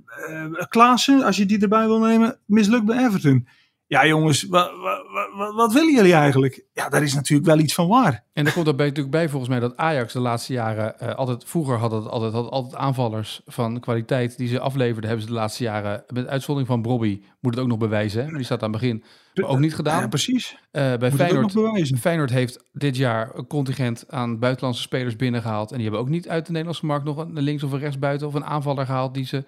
[0.70, 3.48] Klaassen, als je die erbij wil nemen, mislukt bij Everton.
[3.90, 6.66] Ja jongens, wa- wa- wa- wa- wat willen jullie eigenlijk?
[6.74, 8.24] Ja, daar is natuurlijk wel iets van waar.
[8.34, 11.44] En er komt daarbij natuurlijk bij volgens mij dat Ajax de laatste jaren eh, altijd
[11.46, 15.38] vroeger had het altijd had altijd aanvallers van kwaliteit die ze afleverden hebben ze de
[15.38, 18.28] laatste jaren met uitzondering van Brobby moet het ook nog bewijzen hè?
[18.28, 20.58] maar die staat aan het begin maar ook niet gedaan Ja, precies.
[20.72, 21.92] Eh, bij Feyenoord.
[22.00, 26.30] Feyenoord heeft dit jaar een contingent aan buitenlandse spelers binnengehaald en die hebben ook niet
[26.30, 29.26] uit de Nederlandse markt nog een links of een rechtsbuiten of een aanvaller gehaald die
[29.26, 29.44] ze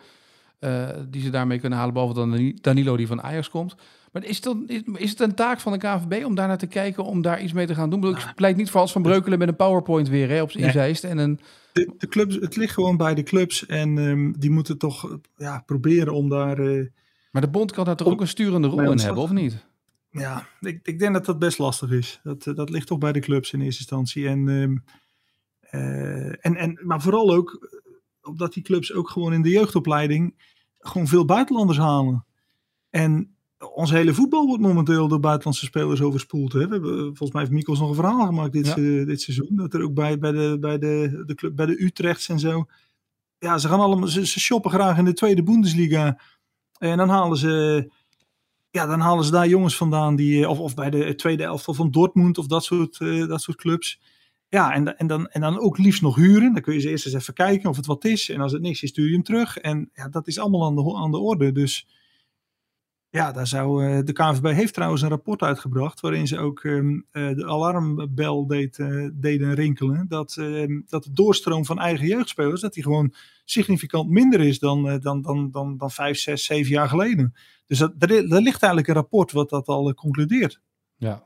[0.62, 3.76] eh, die ze daarmee kunnen halen behalve dan Dani- Danilo die van Ajax komt
[4.12, 6.68] maar is het, is, is het een taak van de KNVB om daar naar te
[6.68, 8.08] kijken, om daar iets mee te gaan doen?
[8.08, 10.74] Ik pleit niet voor Hans van Breukelen met een PowerPoint weer hè, op zijn Nee.
[10.74, 11.40] inzijst en een
[11.72, 13.66] De, de clubs, het ligt gewoon bij de clubs.
[13.66, 16.60] En ehm, die moeten toch ja, proberen om daar...
[16.60, 16.86] eh,
[17.32, 19.66] Maar de bond kan daar toch ook een sturende rol in hebben, of niet?
[20.12, 22.20] Ja, ik, ik denk dat dat best lastig is.
[22.24, 24.28] Dat, eh, dat ligt toch bij de clubs in eerste instantie.
[24.28, 24.78] En, ehm,
[25.60, 27.80] eh, en, en, maar vooral ook
[28.22, 30.34] omdat die clubs ook gewoon in de jeugdopleiding
[30.82, 32.26] gewoon veel buitenlanders halen.
[32.90, 33.36] En
[33.74, 36.54] ons hele voetbal wordt momenteel door buitenlandse spelers overspoeld.
[36.54, 36.68] Hè?
[36.68, 38.74] We hebben, eh, volgens mij heeft Mikos nog een verhaal gemaakt dit, Ja.
[38.74, 39.50] se- dit seizoen.
[39.56, 42.66] Dat er ook bij, bij, de, bij, de, de club, bij de Utrechts en zo.
[43.40, 46.20] Ja, ze gaan allemaal, ze, ze shoppen graag in de tweede Bundesliga.
[46.78, 47.90] En dan halen ze
[48.72, 51.74] ja, dan halen ze daar jongens vandaan die, eh, of, of bij de tweede elftal
[51.74, 54.02] van Dortmund of dat soort, eh, dat soort clubs.
[54.52, 56.54] Ja, en, en, dan, en dan ook liefst nog huren.
[56.54, 58.30] Dan kun je ze eerst eens even kijken of het wat is.
[58.30, 59.58] En als het niks is, stuur je hem terug.
[59.58, 61.52] En ja, dat is allemaal aan de, aan de orde.
[61.52, 61.88] Dus
[63.10, 66.00] ja, daar zou, eh, de KNVB heeft trouwens een rapport uitgebracht.
[66.00, 70.08] waarin ze ook ehm, eh, de alarmbel deed, eh, deden rinkelen.
[70.08, 72.62] Dat, ehm, dat de doorstroom van eigen jeugdspelers.
[72.62, 73.14] dat die gewoon
[73.46, 77.34] significant minder is dan, dan, dan, dan, dan vijf, zes, zeven jaar geleden.
[77.66, 80.62] Dus dat, er, er ligt eigenlijk een rapport wat dat al concludeert.
[80.96, 81.24] Ja.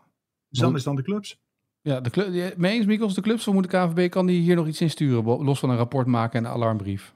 [0.49, 1.39] Dus dan is dan de clubs.
[1.85, 4.67] Ja, de club, mee eens, Mikkels, de clubs, moet de KNVB, kan die hier nog
[4.67, 7.13] iets insturen, los van een rapport maken en een alarmbrief?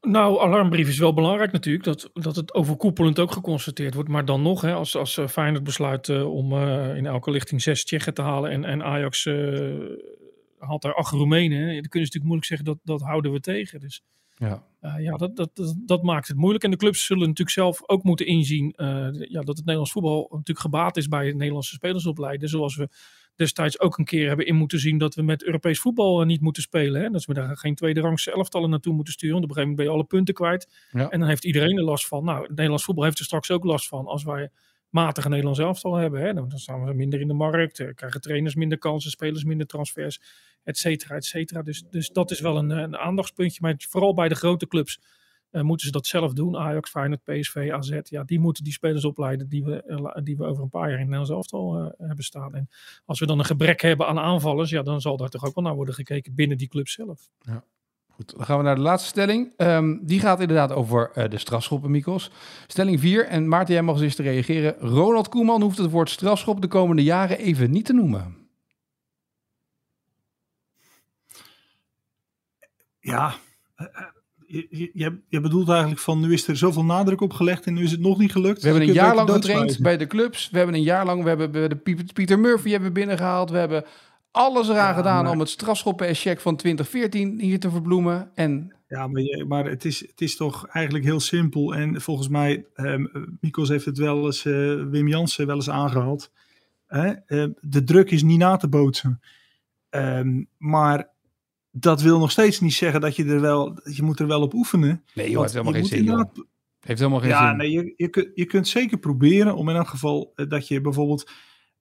[0.00, 1.84] Nou, alarmbrief is wel belangrijk natuurlijk.
[1.84, 4.08] Dat, dat het overkoepelend ook geconstateerd wordt.
[4.08, 7.62] Maar dan nog, hè, als, als eh, Feyenoord besluit eh, om eh, in elke lichting
[7.62, 8.50] zes Tsjechen te halen.
[8.50, 9.34] En, en Ajax eh,
[10.58, 11.58] haalt daar acht Roemenen.
[11.58, 13.80] hè, Dan kun je natuurlijk moeilijk zeggen dat dat houden we tegen.
[13.80, 14.02] Dus
[14.36, 14.62] Ja.
[14.98, 16.64] ja, dat, dat, dat, dat maakt het moeilijk.
[16.64, 18.72] En de clubs zullen natuurlijk zelf ook moeten inzien
[19.28, 22.48] ja, dat het Nederlands voetbal natuurlijk gebaat is bij Nederlandse spelers opleiden.
[22.48, 22.88] Zoals we
[23.36, 26.40] destijds ook een keer hebben in moeten zien dat we met Europees voetbal eh, niet
[26.40, 27.02] moeten spelen.
[27.02, 27.10] Hè?
[27.10, 29.40] Dat we daar geen tweede rangse elftallen naartoe moeten sturen.
[29.40, 30.88] Want op een gegeven moment ben je alle punten kwijt.
[30.92, 31.10] Ja.
[31.10, 32.24] En dan heeft iedereen er last van.
[32.24, 34.50] Nou, het Nederlands voetbal heeft er straks ook last van als wij
[34.90, 36.20] matige Nederlands elftal hebben.
[36.20, 36.34] Hè?
[36.34, 40.20] Dan staan we minder in de markt, eh, krijgen trainers minder kansen, spelers minder transfers,
[40.64, 41.62] et cetera, et cetera.
[41.62, 43.58] Dus, dus dat is wel een, eh, een aandachtspuntje.
[43.62, 45.00] Maar vooral bij de grote clubs
[45.64, 46.56] moeten ze dat zelf doen.
[46.56, 47.98] Ajax, Feyenoord, PSV, AZ.
[48.02, 51.00] Ja, die moeten die spelers opleiden die we, eh, die we over een paar jaar
[51.00, 52.54] in het Nederlands elftal eh, hebben staan.
[52.54, 52.68] En
[53.04, 55.64] als we dan een gebrek hebben aan aanvallers, ja, dan zal daar toch ook wel
[55.64, 57.28] naar worden gekeken binnen die club zelf.
[58.16, 59.52] Goed, dan gaan we naar de laatste stelling.
[59.56, 62.30] Ehm, die gaat inderdaad over eh, de strafschoppen, Mikos.
[62.66, 64.74] Stelling 4, en Maarten, jij mag eens eerst reageren.
[64.78, 68.36] Ronald Koeman hoeft het woord strafschop de komende jaren even niet te noemen.
[72.98, 73.34] Ja,
[73.74, 74.06] eh, eh,
[74.46, 74.90] je,
[75.28, 78.00] je- bedoelt eigenlijk van nu is er zoveel nadruk op gelegd en nu is het
[78.00, 78.62] nog niet gelukt.
[78.62, 80.50] We hebben een jaar lang getraind bij de clubs.
[80.50, 83.50] We hebben een jaar lang, we hebben, de Piet- Pieter Murphy hebben binnengehaald.
[83.50, 83.84] We hebben
[84.30, 88.30] alles eraan Ja, gedaan maar- om het strafschoppen-check van 2014 hier te verbloemen.
[88.34, 91.74] En Ja, maar, je- maar het, is, het is toch eigenlijk heel simpel.
[91.74, 93.04] En volgens mij, ehm
[93.40, 94.52] Mikos heeft het wel eens, eh,
[94.90, 96.30] Wim Jansen wel eens aangehaald.
[96.86, 97.10] Eh,
[97.60, 99.20] de druk is niet na te bootsen.
[99.90, 101.08] Ehm, maar
[101.80, 104.54] dat wil nog steeds niet zeggen dat je er wel, je moet er wel op
[104.54, 105.04] oefenen.
[105.14, 106.44] nee, joh, heeft helemaal je geen zin, inderdaad-
[106.80, 107.56] Heeft helemaal geen Ja, zin.
[107.56, 110.80] nee, je, je, kunt, je kunt zeker proberen om in elk geval eh, dat je
[110.80, 111.30] bijvoorbeeld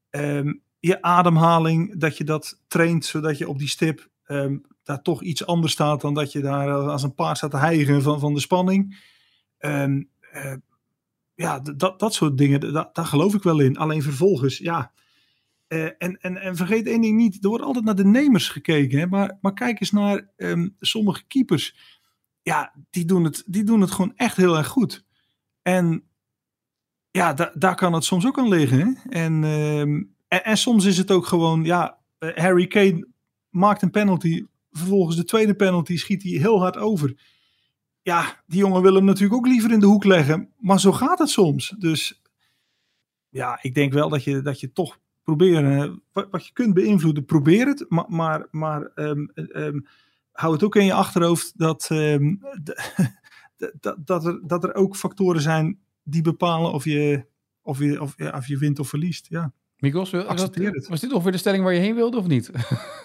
[0.09, 5.21] ehm, je ademhaling, dat je dat traint zodat je op die stip ehm, daar toch
[5.23, 8.19] iets anders staat dan dat je daar eh, als een paard staat te hijgen van,
[8.19, 8.97] van de spanning.
[9.57, 10.53] Ehm, eh,
[11.35, 13.77] ja, dat, dat soort dingen, daar geloof ik wel in.
[13.77, 14.91] Alleen vervolgens, ja.
[15.67, 18.99] Eh, en, en, en vergeet één ding niet, er wordt altijd naar de nemers gekeken.
[18.99, 19.07] Hè?
[19.07, 21.75] Maar, maar kijk eens naar ehm, sommige keepers.
[22.41, 25.05] Ja, die doen, het, die doen het gewoon echt heel erg goed.
[25.61, 26.03] En
[27.11, 28.97] ja, da daar kan het soms ook aan liggen.
[29.09, 33.07] En, ehm, en, en soms is het ook gewoon, ja, eh, Harry Kane
[33.49, 34.45] maakt een penalty.
[34.71, 37.19] Vervolgens de tweede penalty schiet hij heel hard over.
[38.01, 40.53] Ja, die jongen wil hem natuurlijk ook liever in de hoek leggen.
[40.57, 41.75] Maar zo gaat het soms.
[41.77, 42.21] Dus
[43.29, 47.25] ja, ik denk wel dat je, dat je toch proberen, wat, wat je kunt beïnvloeden,
[47.25, 47.85] probeer het.
[47.89, 49.79] Maar, maar, maar ehm, ehm,
[50.31, 52.35] hou het ook in je achterhoofd dat, ehm,
[53.79, 57.25] dat, dat, er, dat er ook factoren zijn die bepalen of je,
[57.61, 59.25] of je, of, of je wint of verliest.
[59.29, 59.53] Ja.
[59.79, 60.87] Mikos, was, het.
[60.87, 62.51] was dit ongeveer de stelling waar je heen wilde of niet?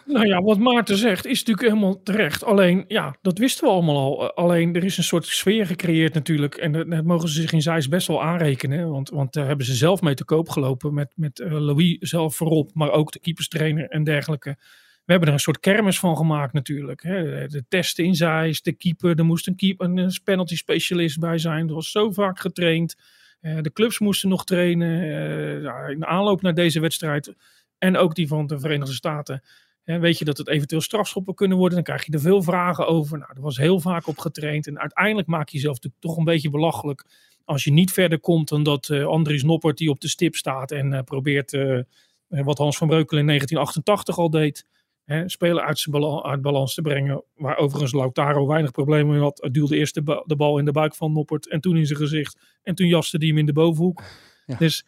[0.05, 2.45] Nou ja, wat Maarten zegt is natuurlijk helemaal terecht.
[2.45, 4.23] Alleen, ja, dat wisten we allemaal al.
[4.23, 6.55] Eh, Alleen, er is een soort sfeer gecreëerd natuurlijk.
[6.55, 8.91] En dat, mogen ze zich in Zeist best wel aanrekenen.
[8.91, 10.95] Want, want daar hebben ze zelf mee te koop gelopen.
[10.95, 14.57] Met, met eh, Louis zelf voorop, maar ook de keeperstrainer en dergelijke.
[15.05, 17.03] We hebben er een soort kermis van gemaakt natuurlijk.
[17.03, 17.47] Hè.
[17.47, 19.19] De testen in Zeist, de keeper.
[19.19, 21.69] Er moest een, keeper, een penalty specialist bij zijn.
[21.69, 22.97] Er was zo vaak getraind.
[23.41, 25.03] Eh, de clubs moesten nog trainen.
[25.03, 27.35] eh, in de aanloop naar deze wedstrijd.
[27.79, 29.43] En ook die van de Verenigde Staten.
[29.85, 31.75] Hè, weet je dat het eventueel strafschoppen kunnen worden?
[31.75, 33.19] Dan krijg je er veel vragen over.
[33.19, 34.67] Nou, er was heel vaak op getraind.
[34.67, 37.05] En uiteindelijk maak je jezelf toch een beetje belachelijk.
[37.45, 40.71] Als je niet verder komt dan dat eh, Andries Noppert die op de stip staat.
[40.71, 41.85] En eh, probeert eh, eh,
[42.29, 44.67] wat Hans van Breukelen in 1988 al deed.
[45.11, 47.25] Hè, spelen uit, zijn uit balans te brengen.
[47.35, 49.41] Waar overigens Lautaro weinig problemen mee had.
[49.41, 51.49] Hij duwde eerst de, ba- de bal in de buik van Noppert.
[51.49, 52.59] En toen in zijn gezicht.
[52.63, 54.03] En toen jaste hij hem in de bovenhoek.
[54.47, 54.57] Ja.
[54.57, 54.87] Dus,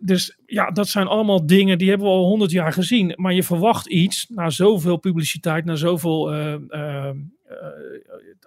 [0.00, 3.12] dus ja, dat zijn allemaal dingen die hebben we al honderd jaar gezien.
[3.16, 5.64] Maar je verwacht iets na zoveel publiciteit.
[5.64, 7.10] Na zoveel eh,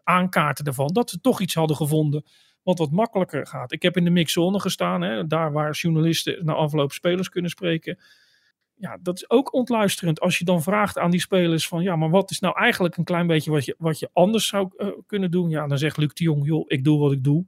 [0.04, 0.94] aankaarten ervan.
[0.94, 2.24] Dat ze toch iets hadden gevonden
[2.64, 3.72] wat wat makkelijker gaat.
[3.72, 5.02] Ik heb in de mixzone gestaan.
[5.02, 7.98] Hè, daar waar journalisten na afloop spelers kunnen spreken
[8.78, 10.20] ja, dat is ook ontluisterend.
[10.20, 13.04] Als je dan vraagt aan die spelers van, ja, maar wat is nou eigenlijk een
[13.04, 15.50] klein beetje wat je, wat je anders zou eh, kunnen doen?
[15.50, 17.46] Ja, dan zegt Luc de Jong, joh, ik doe wat ik doe.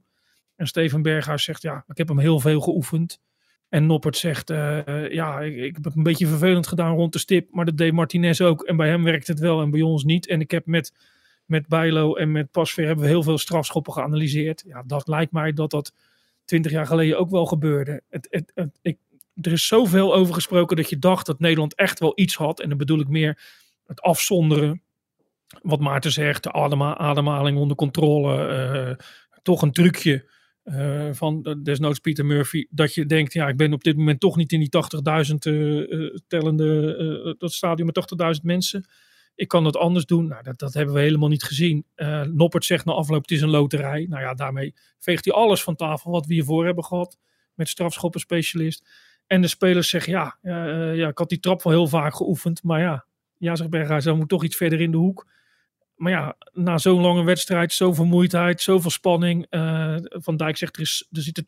[0.56, 3.20] En Steven Berghuis zegt, ja, ik heb hem heel veel geoefend.
[3.68, 7.18] En Noppert zegt, eh, ja, ik, ik heb het een beetje vervelend gedaan rond de
[7.18, 8.62] stip, maar dat deed Martinez ook.
[8.62, 10.26] En bij hem werkt het wel en bij ons niet.
[10.26, 10.92] En ik heb met,
[11.44, 14.64] met Bijlo en met Pasveer hebben we heel veel strafschoppen geanalyseerd.
[14.66, 15.92] Ja, dat lijkt mij dat dat
[16.44, 18.02] twintig jaar geleden ook wel gebeurde.
[18.08, 18.98] Het, het- ik,
[19.40, 22.60] er is zoveel over gesproken dat je dacht dat Nederland echt wel iets had.
[22.60, 23.42] En dan bedoel ik meer
[23.86, 24.82] het afzonderen.
[25.62, 28.46] Wat Maarten zegt, de ademhaling onder controle.
[28.46, 29.06] eh,
[29.42, 30.30] toch een trucje
[30.62, 32.66] eh, van desnoods Pieter Murphy.
[32.70, 35.92] Dat je denkt, ja, ik ben op dit moment toch niet in die 80.000 eh,
[35.92, 37.94] eh, tellende, dat stadion met
[38.38, 38.88] 80.000 mensen.
[39.34, 40.26] Ik kan dat anders doen.
[40.26, 41.86] Nou, dat, dat hebben we helemaal niet gezien.
[42.32, 44.06] Noppert zegt na afloop, het is een loterij.
[44.08, 47.18] Nou ja, daarmee veegt hij alles van tafel wat we hiervoor hebben gehad.
[47.54, 48.88] Met strafschoppenspecialist.
[49.28, 52.62] En de spelers zeggen, ja, eh, ja, ik had die trap wel heel vaak geoefend.
[52.62, 53.04] Maar ja,
[53.36, 55.26] ja zegt Berghuis, dan moet toch iets verder in de hoek.
[55.94, 59.46] Maar ja, na zo'n lange wedstrijd, zoveel vermoeidheid, zoveel spanning.
[59.50, 61.44] eh, Van Dijk zegt, er, is, er zitten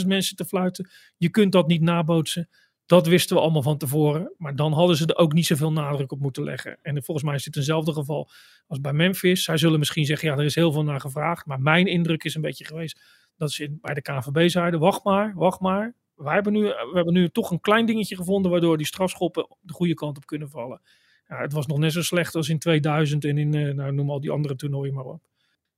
[0.00, 0.90] 80.000 mensen te fluiten.
[1.16, 2.48] Je kunt dat niet nabootsen.
[2.86, 4.32] Dat wisten we allemaal van tevoren.
[4.38, 6.78] Maar dan hadden ze er ook niet zoveel nadruk op moeten leggen.
[6.82, 8.30] En volgens mij is dit eenzelfde geval
[8.66, 9.44] als bij Memphis.
[9.44, 11.46] Zij zullen misschien zeggen, ja, er is heel veel naar gevraagd.
[11.46, 13.00] Maar mijn indruk is een beetje geweest
[13.36, 15.94] dat ze bij de KVB zeiden, wacht maar, wacht maar.
[16.14, 19.72] Wij hebben nu, we hebben nu toch een klein dingetje gevonden waardoor die strafschoppen de
[19.72, 20.80] goede kant op kunnen vallen.
[21.28, 24.10] Ja, het was nog net zo slecht als in 2000 en in, eh, nou, noem
[24.10, 25.22] al die andere toernooien maar op.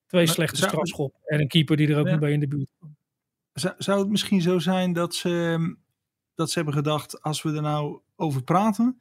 [0.07, 2.11] Twee Maar slechte zou- strafschoppen en een keeper die er ook Ja.
[2.11, 2.97] niet bij in de buurt kwam.
[3.53, 5.77] Zou, zou het misschien zo zijn dat ze,
[6.35, 9.01] dat ze hebben gedacht, als we er nou over praten,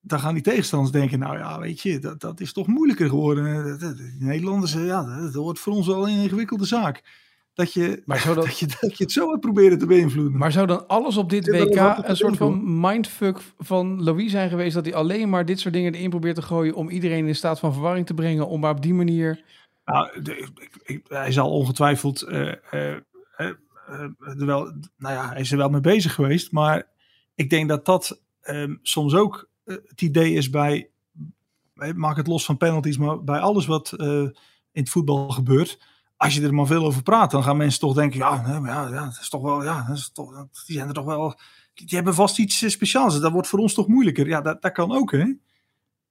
[0.00, 3.78] dan gaan die tegenstanders denken, nou ja, weet je, dat, dat is toch moeilijker geworden.
[3.96, 7.28] Die Nederlanders, eh, ja, dat, dat wordt voor ons wel een ingewikkelde zaak.
[7.60, 10.38] Dat je, Maar zou dat- dat je, dat je het zo hebt proberen te beïnvloeden.
[10.38, 14.74] Maar zou dan alles op dit WK een soort van mindfuck van Louis zijn geweest?
[14.74, 17.58] Dat hij alleen maar dit soort dingen erin probeert te gooien om iedereen in staat
[17.58, 18.46] van verwarring te brengen.
[18.48, 19.40] Om maar op die manier...
[19.84, 23.04] Nou, de- ik, ik- hij zal ongetwijfeld er
[24.46, 24.64] wel,
[24.96, 26.52] nou ja, hij is er wel mee bezig geweest.
[26.52, 26.88] Maar
[27.34, 30.90] ik denk dat dat ehm, soms ook het idee is bij,
[31.94, 33.92] maak het los van penalties, maar bij alles wat
[34.72, 35.78] in het voetbal gebeurt.
[36.20, 38.70] Als je er maar veel over praat, dan gaan mensen toch denken, ja, nee, maar
[38.70, 41.38] ja, ja dat is toch wel, ja, dat is toch, die zijn er toch wel,
[41.74, 43.20] die hebben vast iets eh, speciaals.
[43.20, 44.26] Dat wordt voor ons toch moeilijker.
[44.26, 45.24] Ja, dat, dat kan ook, hè.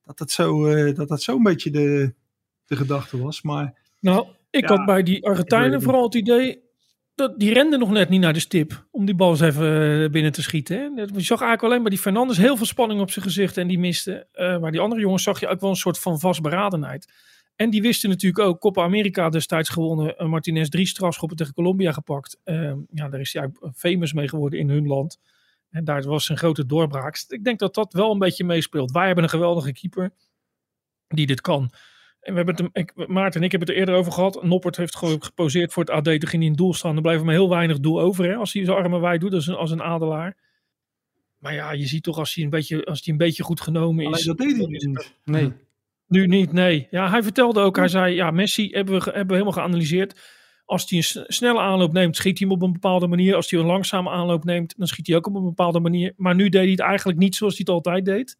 [0.03, 2.13] Dat dat zo, eh, dat dat zo'n beetje de,
[2.65, 3.41] de gedachte was.
[3.41, 6.67] Maar Nou, ik Ja, had bij die Argentijnen vooral het idee
[7.15, 10.09] dat die renden nog net niet naar de stip om die bal eens even eh,
[10.09, 10.77] binnen te schieten.
[10.77, 10.83] Hè.
[10.83, 13.79] Je zag eigenlijk alleen bij die Fernandes heel veel spanning op zijn gezicht en die
[13.79, 14.27] miste.
[14.61, 17.13] Maar die andere jongens zag je ook wel een soort van vastberadenheid.
[17.59, 21.91] En die wisten natuurlijk ook, Copa America destijds gewonnen, eh, Martinez drie strafschoppen tegen Colombia
[21.91, 22.39] gepakt.
[22.43, 25.19] Eh, ja, daar is hij famous mee geworden in hun land.
[25.69, 27.25] En daar was zijn grote doorbraak.
[27.27, 28.91] Ik denk dat dat wel een beetje meespeelt.
[28.91, 30.11] Wij hebben een geweldige keeper
[31.07, 31.71] die dit kan.
[32.19, 34.43] En we hebben het, ik, Maarten en ik hebben het er eerder over gehad.
[34.43, 36.03] Noppert heeft gewoon geposeerd voor het AD.
[36.03, 36.93] Toen ging hij in het doel staan.
[36.93, 38.25] Dan blijft er maar heel weinig doel over.
[38.25, 40.37] Hè, als hij zijn armen wijd doet als een, als een adelaar.
[41.37, 44.05] Maar ja, je ziet toch als hij een beetje, als hij een beetje goed genomen
[44.05, 44.11] is.
[44.11, 45.15] Alleen dat deed hij niet.
[45.23, 45.53] Nee.
[46.09, 46.87] Nu niet, nee.
[46.91, 50.19] Ja, hij vertelde ook, hij zei, ja, Messi hebben we, hebben we helemaal geanalyseerd.
[50.65, 53.35] Als hij een snelle aanloop neemt, schiet hij hem op een bepaalde manier.
[53.35, 56.13] Als hij een langzame aanloop neemt, dan schiet hij ook op een bepaalde manier.
[56.17, 58.37] Maar nu deed hij het eigenlijk niet zoals hij het altijd deed.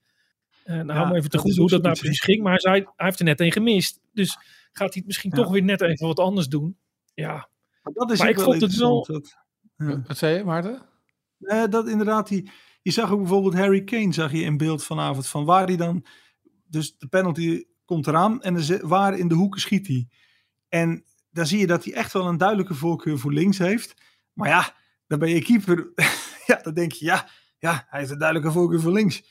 [0.65, 2.41] Uh, nou, hou me even te goed hoe dat nou precies ging.
[2.43, 3.99] Maar hij zei, hij heeft er net een gemist.
[4.13, 4.30] Dus
[4.72, 5.38] gaat hij het misschien Ja.
[5.38, 6.78] toch weer net even wat anders doen.
[7.13, 7.49] Ja,
[7.84, 9.36] Maar dat is Maar ik wel vond het wel- dat-
[9.78, 10.01] ja.
[10.07, 10.82] Wat zei je, Maarten?
[11.39, 12.51] Eh, dat inderdaad, die,
[12.82, 16.05] je zag ook bijvoorbeeld Harry Kane, zag je in beeld vanavond, van waar hij dan,
[16.70, 20.07] dus de penalty komt eraan en waar in de hoeken schiet hij.
[20.70, 23.93] En daar zie je dat hij echt wel een duidelijke voorkeur voor links heeft.
[24.34, 24.76] Maar ja,
[25.07, 25.91] dan ben je keeper,
[26.47, 29.24] ja, dan denk je, ja, ja, hij heeft een duidelijke voorkeur voor links.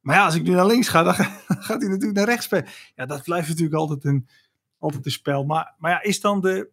[0.00, 2.26] Maar ja, als ik nu naar links ga, dan ga- dan gaat hij natuurlijk naar
[2.26, 2.48] rechts.
[2.94, 4.28] Ja, dat blijft natuurlijk altijd een,
[4.78, 5.44] altijd een spel.
[5.44, 6.70] Maar, maar ja, is dan de,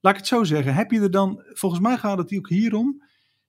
[0.00, 3.02] laat ik het zo zeggen, heb je er dan, volgens mij gaat het ook hierom,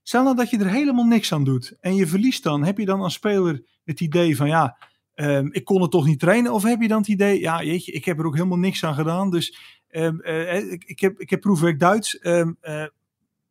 [0.06, 2.64] Stel nou dat je er helemaal niks aan doet en je verliest dan.
[2.64, 4.76] Heb je dan als speler het idee van ja,
[5.14, 6.52] ehm, ik kon het toch niet trainen?
[6.52, 8.94] Of heb je dan het idee, ja jeetje, ik heb er ook helemaal niks aan
[8.94, 9.30] gedaan.
[9.30, 9.58] Dus
[9.88, 12.18] ehm, eh, ik, ik, heb, ik heb proefwerk Duits.
[12.18, 12.86] ehm, eh,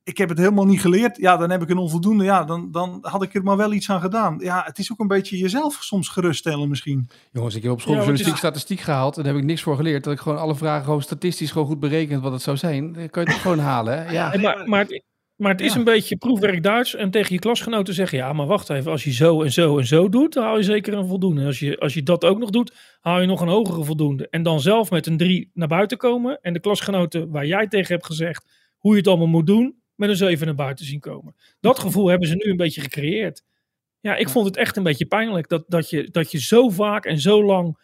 [0.04, 1.18] ik heb het helemaal niet geleerd.
[1.18, 2.24] Ja, dan heb ik een onvoldoende.
[2.24, 4.38] Ja, dan, dan had ik er maar wel iets aan gedaan.
[4.40, 7.10] Ja, het is ook een beetje jezelf soms geruststellen misschien.
[7.32, 9.18] Jongens, ik heb op school Ja, journalistiek het statistiek gehaald.
[9.18, 10.04] En daar heb ik niks voor geleerd.
[10.04, 12.94] Dat ik gewoon alle vragen gewoon statistisch gewoon goed berekend wat het zou zijn.
[12.94, 13.98] Dan kan je het gewoon halen.
[13.98, 14.12] Hè?
[14.12, 14.30] Ja.
[14.30, 14.88] Nee, maar, maar
[15.44, 15.78] maar het is Ja.
[15.80, 16.96] een beetje proefwerk Duits.
[16.96, 18.92] En tegen je klasgenoten zeggen: ja, maar wacht even.
[18.92, 21.46] Als je zo en zo en zo doet, dan haal je zeker een voldoende.
[21.46, 24.28] Als je, als je dat ook nog doet, haal je nog een hogere voldoende.
[24.30, 26.40] En dan zelf met een drie naar buiten komen.
[26.42, 28.46] En de klasgenoten waar jij tegen hebt gezegd
[28.78, 31.36] hoe je het allemaal moet doen, met een zeven naar buiten zien komen.
[31.60, 33.44] Dat gevoel hebben ze nu een beetje gecreëerd.
[34.00, 37.06] Ja, ik vond het echt een beetje pijnlijk dat, dat, je, dat je zo vaak
[37.06, 37.78] en zo lang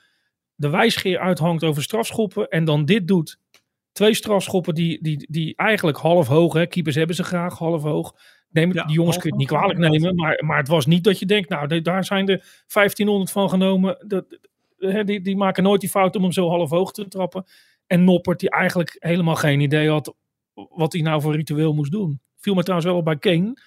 [0.55, 3.39] de wijsgeer uithangt over strafschoppen en dan dit doet.
[3.99, 8.15] Twee strafschoppen die, die, die eigenlijk half hoog, hè, keepers hebben ze graag half hoog.
[8.49, 11.03] Neem, Ja, die jongens kun je het niet kwalijk nemen, maar, maar het was niet
[11.03, 14.05] dat je denkt, nou, daar zijn er 1500 van genomen.
[14.07, 14.39] Dat,
[14.77, 17.45] hè, die, die maken nooit die fout om hem zo half hoog te trappen.
[17.87, 20.13] En Noppert, die eigenlijk helemaal geen idee had
[20.53, 22.21] wat hij nou voor ritueel moest doen.
[22.37, 23.61] Viel me trouwens wel op bij Kane,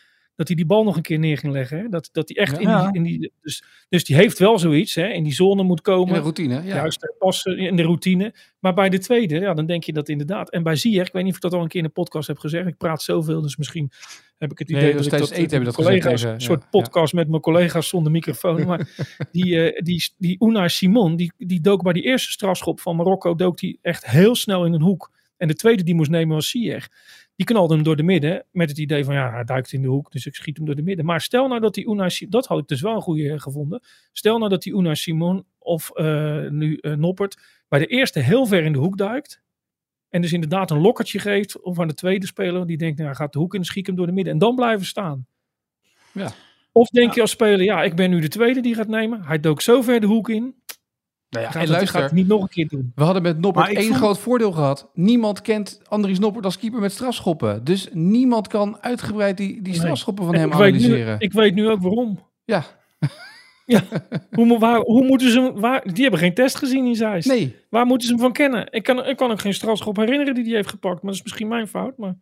[0.49, 1.79] dat hij die bal nog een keer neer ging leggen.
[1.79, 1.89] Hè?
[1.89, 2.87] Dat, dat hij echt Ja.
[2.93, 3.33] in, die, in die...
[3.43, 5.07] Dus, dus die heeft wel zoiets, hè?
[5.09, 6.15] in die zone moet In komen.
[6.15, 6.55] de routine.
[6.55, 6.75] Ja.
[6.75, 8.35] Juist passen in de routine.
[8.59, 10.51] Maar bij de tweede, ja, dan denk je dat inderdaad.
[10.51, 12.29] En bij Ziyech, ik weet niet of ik dat al een keer in de podcast
[12.29, 12.67] heb gezegd.
[12.67, 13.91] Ik praat zoveel, dus misschien
[14.39, 16.21] heb ik het Nee, idee dat dat, ik tijdens dat eten heb dat gezegd collega's,
[16.21, 16.69] tegen- een soort ja.
[16.71, 18.67] podcast met mijn collega's zonder microfoon.
[18.67, 18.89] Maar
[19.33, 23.35] die, eh, die, die Unai Simon, die, die dook bij die eerste strafschop van Marokko,
[23.35, 25.11] dook die echt heel snel in een hoek.
[25.37, 26.89] En de tweede die moest nemen was Ziyech.
[27.43, 29.89] Die knalde hem door de midden met het idee van ja, hij duikt in de
[29.89, 31.05] hoek, dus ik schiet hem door de midden.
[31.05, 33.83] Maar stel nou dat die Unai Simon, dat had ik dus wel een goede gevonden.
[34.13, 37.39] Stel nou dat die Unai Simon of eh, nu eh, Noppert
[37.69, 39.43] bij de eerste heel ver in de hoek duikt.
[40.09, 43.19] En dus inderdaad een lokkertje geeft of aan de tweede speler die denkt, nou hij
[43.19, 44.33] gaat de hoek in schiet hem door de midden.
[44.33, 45.27] En dan blijven staan.
[46.13, 46.33] Ja.
[46.73, 49.23] Of denk je als speler, ja, ik ben nu de tweede die gaat nemen.
[49.25, 50.55] Hij dook zo ver de hoek in.
[51.33, 52.93] Nou ja, Gaat en het, luister, gaat het niet nog een keer doen.
[52.95, 54.91] we hadden met Noppert één vond- groot voordeel gehad.
[54.95, 57.65] Niemand kent Andries Noppert als keeper met strafschoppen.
[57.65, 59.75] Dus niemand kan uitgebreid die, die Nee.
[59.75, 61.21] strafschoppen van En hem ik, weet nu, analyseren.
[61.21, 62.19] ik weet nu ook waarom.
[63.65, 63.83] Ja,
[64.31, 67.29] Hoe, mo- waar, hoe moeten ze hem, waar, die hebben geen test gezien in Zeist.
[67.29, 67.57] nee.
[67.71, 68.73] Waar moeten ze hem van kennen?
[68.73, 70.95] Ik kan, ik kan ook geen strafschop herinneren die hij heeft gepakt.
[70.95, 71.97] Maar dat is misschien mijn fout.
[71.99, 72.15] Maar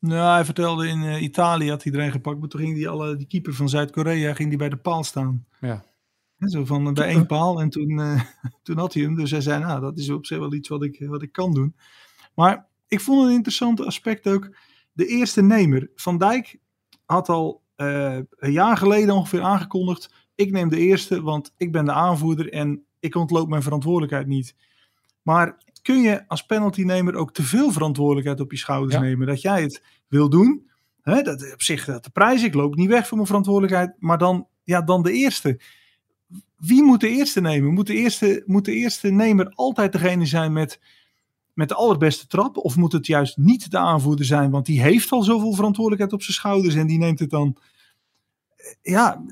[0.00, 3.16] Nou, hij vertelde in eh, Italië had hij iedereen gepakt, maar toen ging die, alle,
[3.16, 5.46] die keeper van Zuid-Korea ging die bij de paal staan.
[5.60, 5.84] Ja.
[6.38, 8.22] Zo van eh, bij één paal en toen, eh,
[8.62, 9.14] toen had hij hem.
[9.14, 11.54] Dus hij zei, nou, dat is op zich wel iets wat ik, wat ik kan
[11.54, 11.76] doen.
[12.34, 14.56] Maar ik vond een interessant aspect ook.
[14.92, 16.58] De eerste nemer, Van Dijk,
[17.04, 20.10] had al eh, een jaar geleden ongeveer aangekondigd.
[20.34, 24.56] Ik neem de eerste, want ik ben de aanvoerder en ik ontloop mijn verantwoordelijkheid niet.
[25.22, 29.00] Maar kun je als penaltynemer ook te veel verantwoordelijkheid op je schouders Ja.
[29.00, 29.26] nemen?
[29.26, 30.70] Dat jij het wil doen.
[31.02, 33.94] Hè, dat, op zich dat de prijs, ik loop niet weg voor mijn verantwoordelijkheid.
[33.98, 35.60] Maar dan, ja, dan de eerste.
[36.56, 37.72] Wie moet de eerste nemen?
[37.72, 40.80] Moet de eerste, moet de eerste nemer altijd degene zijn met,
[41.52, 42.56] met de allerbeste trap?
[42.56, 44.50] Of moet het juist niet de aanvoerder zijn?
[44.50, 47.56] Want die heeft al zoveel verantwoordelijkheid op zijn schouders en die neemt het dan.
[48.82, 49.22] Ja,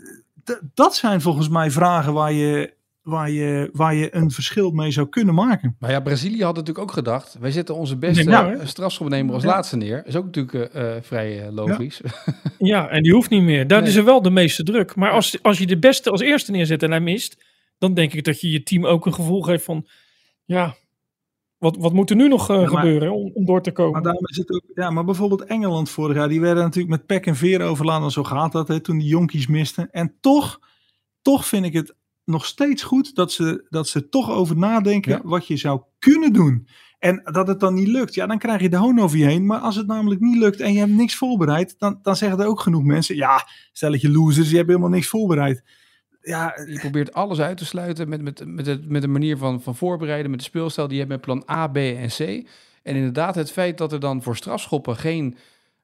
[0.74, 2.74] dat zijn volgens mij vragen waar je,
[3.04, 5.76] waar, je, waar je een verschil mee zou kunnen maken.
[5.78, 7.36] Maar ja, Brazilië had natuurlijk ook gedacht.
[7.40, 9.48] Wij zetten onze beste eh, strafschopnemer als Ja.
[9.48, 10.06] laatste neer.
[10.06, 12.00] Is ook natuurlijk eh, eh, vrij eh, logisch.
[12.58, 13.66] ja, en die hoeft niet meer.
[13.66, 13.88] Daar Nee.
[13.90, 14.94] is er wel de meeste druk.
[14.94, 17.44] Maar als, als je de beste als eerste neerzet en hij mist.
[17.78, 19.86] Dan denk ik dat je je team ook een gevoel geeft van.
[20.44, 20.74] Ja,
[21.58, 23.92] wat, wat moet er nu nog Ja, maar- gebeuren om, om door te komen?
[23.92, 27.06] Maar daarom is het ook, ja, maar bijvoorbeeld Engeland vorig jaar, die werden natuurlijk met
[27.06, 28.04] pek en veer overladen.
[28.04, 29.88] En zo gaat dat, hè, toen die jonkies misten.
[29.90, 30.58] En toch,
[31.22, 31.94] toch vind ik het
[32.24, 35.20] nog steeds goed dat ze, dat ze toch over nadenken Ja.
[35.24, 36.68] wat je zou kunnen doen.
[36.98, 39.46] En dat het dan niet lukt, ja, dan krijg je de hoon over je heen.
[39.46, 42.46] Maar als het namelijk niet lukt en je hebt niks voorbereid, dan, dan zeggen er
[42.46, 45.62] ook genoeg mensen: ja, stelletje losers, je hebt helemaal niks voorbereid.
[46.20, 49.62] Ja, Je probeert alles uit te sluiten met, met, met, het, met een manier van,
[49.62, 52.18] van voorbereiden, met de speelstijl die je hebt met plan A, B en C.
[52.82, 55.36] En inderdaad, het feit dat er dan voor strafschoppen geen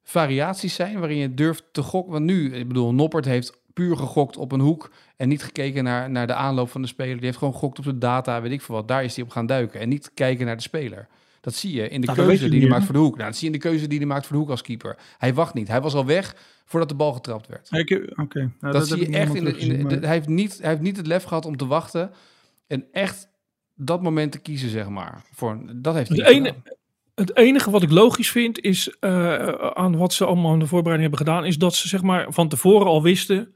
[0.02, 2.12] variaties zijn waarin je durft te gokken.
[2.12, 6.10] Want nu, ik bedoel, Noppert heeft puur gegokt op een hoek en niet gekeken naar,
[6.10, 7.16] naar de aanloop van de speler.
[7.16, 8.88] Die heeft gewoon gegokt op de data, weet ik veel wat.
[8.88, 11.08] Daar is hij op gaan duiken en niet kijken naar de speler.
[11.40, 13.14] Dat zie je in de Nou, dat keuze die hij maakt voor de hoek.
[13.16, 14.96] Nou, dat zie je in de keuze die hij maakt voor de hoek als keeper.
[15.18, 15.68] Hij wacht niet.
[15.68, 17.68] Hij was al weg voordat de bal getrapt werd.
[18.16, 18.50] oké.
[18.60, 20.58] Nou, Dat, zie je echt in de, helemaal in de- teruggezien, de- hij, heeft niet,
[20.60, 22.10] hij heeft niet het lef gehad om te wachten
[22.66, 23.28] en echt
[23.74, 25.22] dat moment te kiezen, zeg maar.
[25.32, 26.54] Voor, dat heeft hij ene-.
[27.14, 31.10] Het enige wat ik logisch vind is eh, aan wat ze allemaal in de voorbereiding
[31.10, 33.54] hebben gedaan, is dat ze zeg maar van tevoren al wisten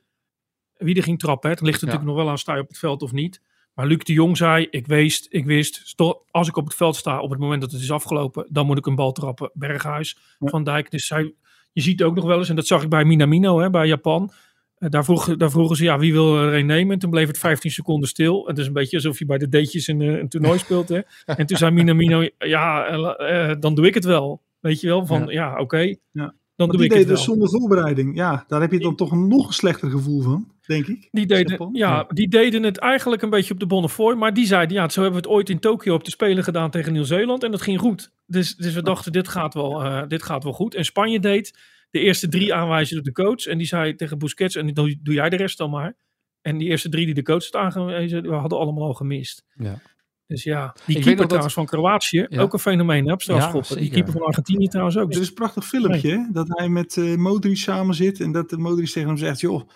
[0.77, 1.49] wie er ging trappen.
[1.51, 1.55] hè.
[1.55, 3.41] Het ligt natuurlijk nog wel aan sta je op het veld of niet.
[3.75, 5.95] Maar Luc de Jong zei, ik wist, ik wist,
[6.31, 8.79] als ik op het veld sta op het moment dat het is afgelopen, dan moet
[8.79, 9.51] ik een bal trappen.
[9.55, 10.17] Berghuis.
[10.39, 10.91] Van Dijk.
[10.91, 11.35] Dus zij,
[11.73, 14.33] je ziet ook nog wel eens, en dat zag ik bij Minamino, hè, bij Japan.
[14.75, 16.93] Eh, daar, vroeg, daar vroegen ze, ja, wie wil er een nemen?
[16.93, 18.47] En toen bleef het 15 seconden stil.
[18.47, 20.89] Het is een beetje alsof je bij de deetjes een, eh, een toernooi speelt.
[20.89, 21.01] Hè?
[21.25, 24.43] En toen zei Minamino, ja, eh, dan doe ik het wel.
[24.61, 25.31] Weet je wel, van Ja.
[25.31, 26.35] ja, oké, Ja.
[26.57, 27.37] Dan Want doe die ik het deed wel.
[27.37, 28.17] dus zonder voorbereiding.
[28.17, 31.09] Ja, daar heb je dan toch een nog een slechter gevoel van, denk ik.
[31.11, 34.15] Die deden, ja, die deden het eigenlijk een beetje op de Bonnefoy.
[34.15, 36.71] Maar die zeiden, ja, zo hebben we het ooit in Tokio op de Spelen gedaan
[36.71, 37.43] tegen Nieuw-Zeeland.
[37.43, 38.13] En dat ging goed.
[38.27, 40.75] Dus, dus we dachten, dit gaat, wel, eh, dit gaat wel goed.
[40.75, 41.59] En Spanje deed
[41.91, 43.47] de eerste drie aanwijzen door de coach.
[43.47, 45.97] En die zei tegen Busquets, en dan doe jij de rest dan maar.
[46.43, 49.45] En die eerste drie die de coach had aangewezen, we hadden allemaal al gemist.
[49.55, 49.81] Ja.
[50.27, 52.41] Dus ja, die keeper dat- trouwens van Kroatië, Ja.
[52.41, 53.75] ook een fenomeen hè, op strafschoppen.
[53.77, 55.13] Ja, die keeper van Argentinië trouwens ook.
[55.15, 58.21] Er is een prachtig filmpje, hè, dat hij met eh Modric samen zit.
[58.21, 59.69] En dat de Modric tegen hem zegt, joh,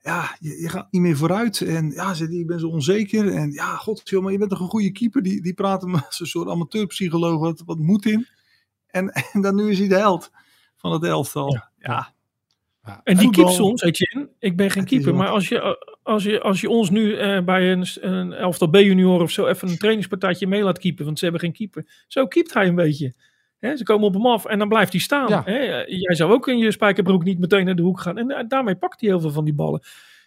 [0.00, 1.60] ja, je, je gaat niet meer vooruit.
[1.60, 3.28] En ja, zegt hij, ik ben zo onzeker.
[3.32, 5.22] En ja, god, joh, maar je bent toch een goede keeper.
[5.22, 8.26] Die, die praat hem als een soort amateurpsycholoog wat, wat moed in.
[8.86, 10.30] En, en dan nu is hij de held
[10.76, 11.52] van het elftal.
[11.52, 11.70] Ja.
[11.78, 12.13] Ja,
[12.84, 16.40] En die Voetbal- keept soms, Etienne, ik ben geen keeper, maar als je, als je,
[16.40, 20.46] als je ons nu eh, bij een, een elftal B-junior of zo even een trainingspartijtje
[20.46, 22.04] mee laat keepen, want ze hebben geen keeper.
[22.08, 23.14] Zo keept hij een beetje.
[23.60, 25.28] Ze komen op hem af en dan blijft hij staan.
[25.28, 25.42] Ja.
[25.86, 28.18] Jij zou ook in je spijkerbroek niet meteen naar de hoek gaan.
[28.18, 29.82] En eh, daarmee pakt hij heel veel van die ballen.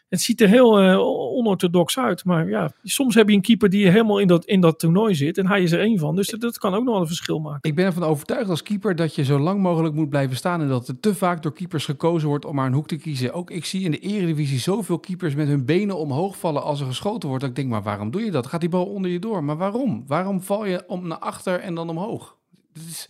[0.10, 1.00] Het ziet er heel eh,
[1.38, 2.26] onorthodox uit.
[2.26, 5.38] Maar ja, soms heb je een keeper die helemaal in dat, in dat toernooi zit.
[5.38, 6.16] En hij is er één van.
[6.16, 7.70] Dus dat, dat kan ook nog wel een verschil maken.
[7.70, 10.62] Ik ben ervan overtuigd als keeper dat je zo lang mogelijk moet blijven staan.
[10.62, 13.34] En dat er te vaak door keepers gekozen wordt om maar een hoek te kiezen.
[13.34, 16.86] Ook ik zie in de eredivisie zoveel keepers met hun benen omhoog vallen als er
[16.86, 17.42] geschoten wordt.
[17.44, 18.48] Dat ik denk, maar waarom doe je dat?
[18.48, 19.44] Gaat die bal onder je door?
[19.44, 20.04] Maar waarom?
[20.08, 22.36] Waarom val je om naar achter en dan omhoog?
[22.74, 23.10] Dit is,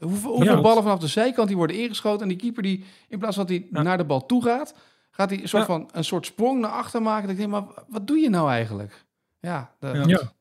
[0.00, 0.60] hoeveel hoeveel Ja.
[0.60, 2.22] ballen vanaf de zijkant die worden ingeschoten.
[2.22, 3.82] En die keeper die in plaats van dat hij Ja.
[3.82, 4.74] naar de bal toe gaat,
[5.18, 5.68] gaat hij een soort Ja.
[5.68, 7.22] van een soort sprong naar achter maken.
[7.22, 9.04] Dat ik denk, maar wat doe je nou eigenlijk?
[9.40, 10.32] Ja, dat, Ja.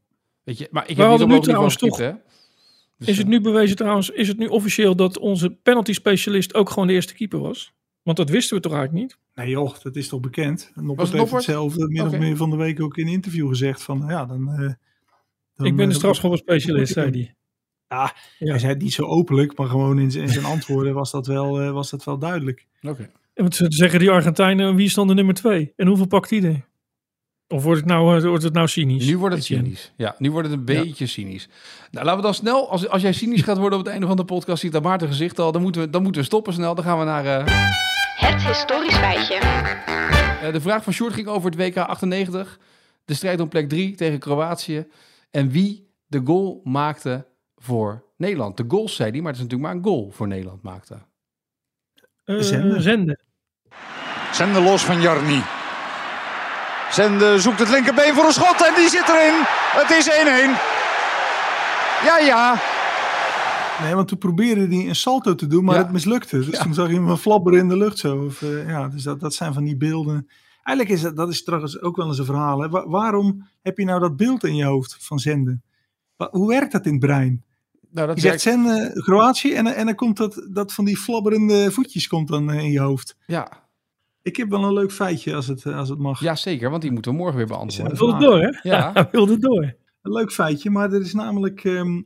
[0.44, 2.12] Weet je, maar ik heb niet op nu trouwens hè?
[2.98, 6.54] Dus, Is het eh, nu bewezen trouwens, is het nu officieel dat onze penalty specialist
[6.54, 7.74] ook gewoon de eerste keeper was?
[8.02, 9.18] Want dat wisten we toch eigenlijk niet?
[9.36, 10.72] nee joh, dat is toch bekend.
[10.76, 11.46] Was Noppert het heeft Noppert?
[11.46, 13.84] hetzelfde min of meer van de week ook in een interview gezegd.
[13.84, 14.50] Van ja, dan...
[14.52, 14.58] eh,
[15.56, 17.36] dan, ik ben eh, de strafschoppenspecialist, zei hij.
[17.88, 18.50] Ja, Ja.
[18.50, 21.28] hij zei het niet zo openlijk, maar gewoon in zijn, in zijn antwoorden was dat,
[21.28, 22.68] wel, eh, was dat wel duidelijk.
[22.82, 23.02] Oké.
[23.02, 23.12] En
[23.50, 25.74] ze zeggen die Argentijnen, wie is dan de nummer twee?
[25.76, 26.66] En hoeveel pakt die er?
[27.48, 29.06] Of wordt het nou, eh, wordt het nou cynisch?
[29.06, 29.94] Nu wordt het cynisch.
[29.98, 31.48] Ja, nu wordt het een beetje cynisch.
[31.92, 34.16] Nou, laten we dan snel, als, als jij cynisch gaat worden op het einde van
[34.18, 36.76] de podcast, ziet dat Maarten gezicht al, dan moeten we, dan moeten we stoppen snel.
[36.76, 37.26] Dan gaan we naar...
[37.26, 37.46] eh,
[38.18, 39.36] Het historisch feitje.
[39.36, 42.60] eh, de vraag van Sjoerd ging over het WK 98.
[43.06, 44.88] De strijd om plek 3 tegen Kroatië.
[45.32, 47.26] En wie de goal maakte
[47.56, 48.58] voor Nederland.
[48.58, 50.98] De goals zei hij, maar het is natuurlijk maar een goal voor Nederland maakte.
[52.24, 52.82] Eh, Zenden.
[52.82, 53.20] zenden.
[54.32, 55.44] Zende los van Jarni.
[56.92, 59.34] Zende zoekt het linkerbeen voor een schot en die zit erin.
[59.82, 60.12] Het is 1-1.
[62.06, 62.56] Ja, ja.
[63.82, 65.82] Nee, want toen probeerde hij een salto te doen, maar Ja.
[65.82, 66.46] het mislukte.
[66.46, 68.24] Dus toen zag je hem een flabber in de lucht zo.
[68.26, 70.28] Of, eh, ja, dus dat, dat zijn van die beelden.
[70.64, 72.60] Eigenlijk is dat, dat is trouwens ook wel eens een verhaal.
[72.62, 72.70] Hè.
[72.70, 75.64] Wa- waarom heb je nou dat beeld in je hoofd van zenden?
[76.16, 77.44] Wa- hoe werkt dat in het brein?
[77.92, 81.72] Nou, dat Je zegt zenden Kroatië en, en dan komt dat, dat van die flabberende
[81.72, 83.16] voetjes komt dan eh, in je hoofd.
[83.26, 83.52] Ja,
[84.28, 86.20] Ik heb wel een leuk feitje als het, eh, als het mag.
[86.20, 87.98] ja, zeker, want die moeten we morgen weer beantwoorden.
[87.98, 88.70] Hij wilde door, hè?
[88.70, 88.92] Ja.
[88.94, 89.76] Hij wilde door.
[90.02, 91.64] Een leuk feitje, maar er is namelijk.
[91.64, 92.02] ehm,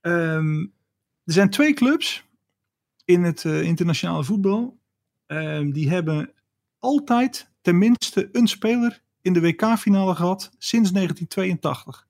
[0.00, 0.58] ehm,
[1.24, 2.24] er zijn twee clubs
[3.04, 4.78] in het eh, internationale voetbal.
[5.26, 6.32] ehm, die hebben
[6.78, 12.06] altijd tenminste een speler in de WK-finale gehad sinds 1982.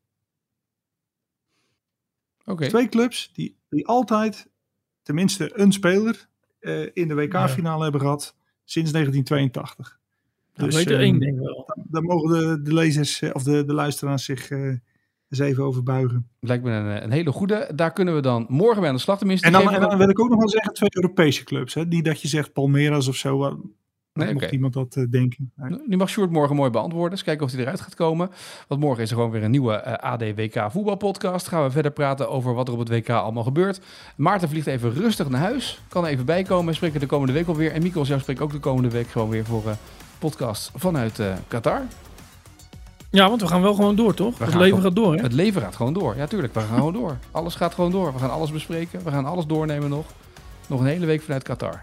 [2.44, 2.68] Oké.
[2.68, 4.50] Twee clubs die, die altijd
[5.02, 6.28] tenminste een speler
[6.60, 10.00] eh, in de WK-finale hebben gehad sinds 1982.
[10.54, 11.74] Dan Dus, weet er ehm, één ding wel.
[11.84, 14.58] Daar mogen de, de lezers eh, of de, de luisteraars zich eh,
[15.28, 16.28] eens even over buigen.
[16.40, 17.70] Lijkt me een, een hele goede.
[17.74, 19.18] Daar kunnen we dan morgen bij aan de slag.
[19.18, 21.74] Tenminste, En dan, en dan wil ik ook nog wel zeggen twee Europese clubs.
[21.74, 21.88] Hè?
[21.88, 23.60] Die dat je zegt Palmeiras of zo.
[24.14, 25.52] Uh, Nee, mocht iemand dat eh, denken.
[25.56, 25.78] Nee.
[25.86, 27.10] Nu mag Sjoerd morgen mooi beantwoorden.
[27.10, 28.30] Dus kijken of hij eruit gaat komen.
[28.68, 31.48] Want morgen is er gewoon weer een nieuwe eh, AD-WK voetbalpodcast.
[31.48, 33.80] Gaan we verder praten over wat er op het WK allemaal gebeurt.
[34.16, 35.82] Maarten vliegt even rustig naar huis.
[35.88, 36.74] Kan er even bijkomen.
[36.74, 37.72] Spreken de komende week alweer.
[37.72, 39.72] En Mikkel, jou spreekt ook de komende week gewoon weer voor eh
[40.18, 41.80] podcast vanuit eh, Qatar.
[43.10, 44.38] Ja, want we gaan wel gewoon door, toch?
[44.38, 45.22] We Het leven gewoon- gaat door, hè?
[45.22, 46.16] Het leven gaat gewoon door.
[46.16, 46.54] Ja, tuurlijk.
[46.54, 47.16] We gaan gewoon door.
[47.30, 48.12] Alles gaat gewoon door.
[48.12, 49.04] We gaan alles bespreken.
[49.04, 50.06] We gaan alles doornemen nog.
[50.68, 51.82] Nog een hele week vanuit Qatar.